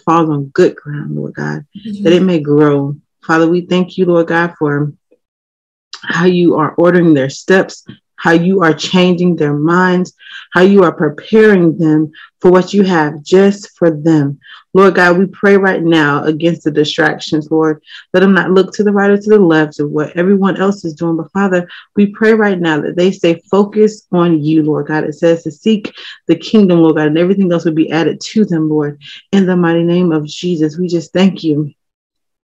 [0.04, 2.04] falls on good ground, Lord God, mm-hmm.
[2.04, 2.96] that it may grow.
[3.24, 4.92] Father, we thank you, Lord God, for
[6.02, 7.86] how you are ordering their steps,
[8.22, 10.14] how you are changing their minds,
[10.52, 14.40] how you are preparing them for what you have just for them.
[14.76, 17.82] Lord God, we pray right now against the distractions, Lord.
[18.14, 20.86] Let them not look to the right or to the left of what everyone else
[20.86, 21.18] is doing.
[21.18, 25.04] But Father, we pray right now that they stay focused on you, Lord God.
[25.04, 25.92] It says to seek
[26.28, 29.02] the kingdom, Lord God, and everything else will be added to them, Lord.
[29.32, 31.74] In the mighty name of Jesus, we just thank you